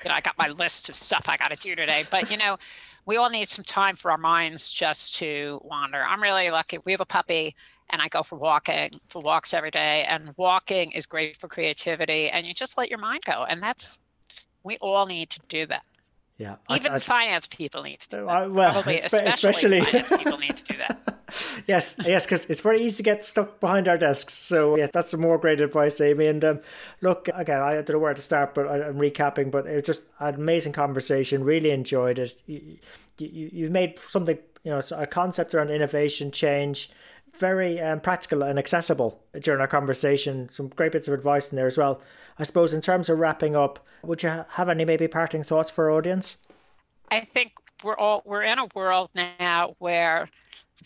know 0.06 0.14
i 0.14 0.20
got 0.20 0.36
my 0.36 0.48
list 0.48 0.88
of 0.88 0.96
stuff 0.96 1.28
i 1.28 1.36
got 1.36 1.52
to 1.52 1.56
do 1.56 1.76
today 1.76 2.02
but 2.10 2.28
you 2.30 2.36
know 2.36 2.58
we 3.06 3.16
all 3.16 3.30
need 3.30 3.48
some 3.48 3.64
time 3.64 3.96
for 3.96 4.10
our 4.10 4.18
minds 4.18 4.70
just 4.70 5.16
to 5.16 5.60
wander 5.64 6.02
i'm 6.02 6.22
really 6.22 6.50
lucky 6.50 6.78
we 6.84 6.92
have 6.92 7.00
a 7.00 7.06
puppy 7.06 7.54
and 7.90 8.00
i 8.00 8.08
go 8.08 8.22
for 8.22 8.36
walking 8.36 8.90
for 9.08 9.20
walks 9.20 9.54
every 9.54 9.70
day 9.70 10.04
and 10.08 10.32
walking 10.36 10.92
is 10.92 11.06
great 11.06 11.36
for 11.38 11.48
creativity 11.48 12.28
and 12.30 12.46
you 12.46 12.54
just 12.54 12.78
let 12.78 12.90
your 12.90 12.98
mind 12.98 13.22
go 13.24 13.44
and 13.44 13.62
that's 13.62 13.98
we 14.64 14.78
all 14.78 15.06
need 15.06 15.30
to 15.30 15.40
do 15.48 15.66
that. 15.66 15.84
Yeah, 16.36 16.56
even 16.68 16.90
I, 16.90 16.96
I, 16.96 16.98
finance 16.98 17.46
people 17.46 17.82
need 17.82 18.00
to 18.00 18.08
do 18.08 18.26
that. 18.26 18.50
Well, 18.50 18.72
Probably, 18.72 18.96
especially, 18.96 19.28
especially 19.28 19.80
finance 19.82 20.08
people 20.16 20.38
need 20.38 20.56
to 20.56 20.64
do 20.64 20.76
that. 20.78 21.14
yes, 21.68 21.94
yes, 22.04 22.26
because 22.26 22.46
it's 22.46 22.60
very 22.60 22.80
easy 22.80 22.96
to 22.96 23.02
get 23.04 23.24
stuck 23.24 23.60
behind 23.60 23.86
our 23.86 23.96
desks. 23.96 24.34
So 24.34 24.76
yes, 24.76 24.90
that's 24.92 25.10
some 25.10 25.20
more 25.20 25.38
great 25.38 25.60
advice, 25.60 26.00
Amy. 26.00 26.26
And 26.26 26.44
um, 26.44 26.60
look, 27.00 27.28
again, 27.32 27.60
I 27.60 27.74
don't 27.74 27.90
know 27.92 27.98
where 28.00 28.14
to 28.14 28.22
start, 28.22 28.52
but 28.52 28.66
I, 28.66 28.88
am 28.88 28.98
recapping. 28.98 29.52
But 29.52 29.66
it 29.66 29.76
was 29.76 29.84
just 29.84 30.06
an 30.18 30.34
amazing 30.34 30.72
conversation. 30.72 31.44
Really 31.44 31.70
enjoyed 31.70 32.18
it. 32.18 32.34
You, 32.46 32.78
you, 33.18 33.50
you've 33.52 33.70
made 33.70 33.98
something, 34.00 34.38
you 34.64 34.72
know, 34.72 34.80
a 34.96 35.06
concept 35.06 35.54
around 35.54 35.70
innovation, 35.70 36.32
change, 36.32 36.90
very 37.38 37.80
um, 37.80 38.00
practical 38.00 38.42
and 38.42 38.58
accessible 38.58 39.22
during 39.40 39.60
our 39.60 39.66
conversation. 39.66 40.48
Some 40.50 40.68
great 40.68 40.92
bits 40.92 41.08
of 41.08 41.14
advice 41.14 41.50
in 41.50 41.56
there 41.56 41.66
as 41.66 41.76
well. 41.76 42.00
I 42.38 42.44
suppose 42.44 42.72
in 42.72 42.80
terms 42.80 43.08
of 43.08 43.18
wrapping 43.18 43.56
up, 43.56 43.84
would 44.02 44.22
you 44.22 44.44
have 44.48 44.68
any 44.68 44.84
maybe 44.84 45.08
parting 45.08 45.44
thoughts 45.44 45.70
for 45.70 45.90
our 45.90 45.96
audience? 45.96 46.36
I 47.10 47.20
think 47.20 47.52
we're 47.82 47.96
all 47.96 48.22
we're 48.24 48.42
in 48.42 48.58
a 48.58 48.68
world 48.74 49.10
now 49.14 49.74
where 49.78 50.28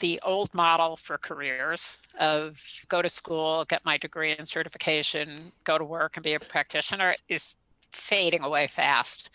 the 0.00 0.20
old 0.22 0.52
model 0.54 0.96
for 0.96 1.18
careers 1.18 1.98
of 2.18 2.60
go 2.88 3.02
to 3.02 3.08
school, 3.08 3.64
get 3.64 3.84
my 3.84 3.98
degree 3.98 4.34
and 4.36 4.46
certification, 4.46 5.52
go 5.64 5.78
to 5.78 5.84
work 5.84 6.16
and 6.16 6.24
be 6.24 6.34
a 6.34 6.40
practitioner 6.40 7.14
is 7.28 7.56
fading 7.92 8.42
away 8.42 8.66
fast. 8.66 9.30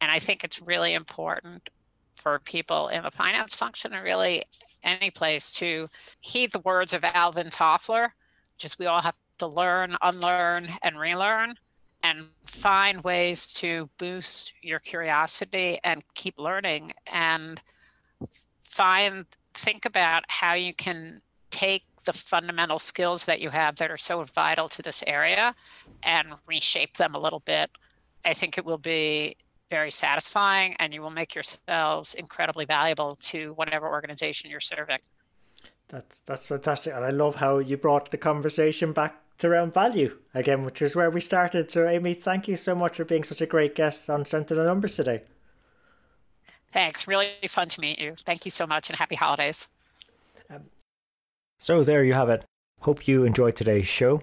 And 0.00 0.10
I 0.10 0.18
think 0.18 0.44
it's 0.44 0.62
really 0.62 0.94
important 0.94 1.68
for 2.16 2.38
people 2.38 2.88
in 2.88 3.02
the 3.02 3.10
finance 3.10 3.54
function 3.54 3.92
and 3.92 4.04
really 4.04 4.44
any 4.82 5.10
place 5.10 5.52
to 5.52 5.88
heed 6.20 6.52
the 6.52 6.60
words 6.60 6.92
of 6.92 7.04
Alvin 7.04 7.48
Toffler, 7.48 8.10
just 8.58 8.78
we 8.78 8.86
all 8.86 9.02
have 9.02 9.16
to 9.38 9.46
learn, 9.46 9.96
unlearn, 10.02 10.68
and 10.82 10.98
relearn 10.98 11.54
and 12.02 12.26
find 12.46 13.04
ways 13.04 13.52
to 13.52 13.88
boost 13.98 14.52
your 14.62 14.78
curiosity 14.78 15.78
and 15.84 16.02
keep 16.14 16.38
learning 16.38 16.92
and 17.06 17.60
find 18.64 19.26
think 19.52 19.84
about 19.84 20.24
how 20.28 20.54
you 20.54 20.72
can 20.72 21.20
take 21.50 21.84
the 22.04 22.12
fundamental 22.12 22.78
skills 22.78 23.24
that 23.24 23.40
you 23.40 23.50
have 23.50 23.76
that 23.76 23.90
are 23.90 23.98
so 23.98 24.24
vital 24.34 24.68
to 24.68 24.82
this 24.82 25.02
area 25.06 25.54
and 26.02 26.28
reshape 26.46 26.96
them 26.96 27.14
a 27.14 27.18
little 27.18 27.40
bit. 27.40 27.70
I 28.24 28.34
think 28.34 28.56
it 28.56 28.64
will 28.64 28.78
be 28.78 29.36
very 29.70 29.90
satisfying 29.90 30.76
and 30.78 30.92
you 30.92 31.00
will 31.00 31.10
make 31.10 31.34
yourselves 31.34 32.14
incredibly 32.14 32.64
valuable 32.64 33.16
to 33.22 33.52
whatever 33.54 33.88
organization 33.88 34.50
you're 34.50 34.60
serving. 34.60 34.98
That's 35.88 36.20
that's 36.20 36.48
fantastic. 36.48 36.94
And 36.94 37.04
I 37.04 37.10
love 37.10 37.36
how 37.36 37.58
you 37.58 37.76
brought 37.76 38.10
the 38.10 38.18
conversation 38.18 38.92
back 38.92 39.16
to 39.38 39.48
around 39.48 39.72
value 39.74 40.18
again, 40.34 40.64
which 40.64 40.82
is 40.82 40.94
where 40.94 41.10
we 41.10 41.20
started. 41.20 41.70
So 41.70 41.88
Amy, 41.88 42.14
thank 42.14 42.46
you 42.46 42.56
so 42.56 42.74
much 42.74 42.96
for 42.96 43.04
being 43.04 43.24
such 43.24 43.40
a 43.40 43.46
great 43.46 43.74
guest 43.74 44.08
on 44.10 44.24
Strength 44.24 44.52
in 44.52 44.58
the 44.58 44.64
Numbers 44.64 44.96
today. 44.96 45.22
Thanks. 46.72 47.08
Really 47.08 47.30
fun 47.48 47.68
to 47.68 47.80
meet 47.80 47.98
you. 47.98 48.14
Thank 48.24 48.44
you 48.44 48.50
so 48.50 48.66
much 48.66 48.90
and 48.90 48.96
happy 48.96 49.16
holidays. 49.16 49.66
Um, 50.48 50.62
so 51.58 51.82
there 51.82 52.04
you 52.04 52.14
have 52.14 52.28
it. 52.28 52.44
Hope 52.80 53.08
you 53.08 53.24
enjoyed 53.24 53.56
today's 53.56 53.86
show. 53.86 54.22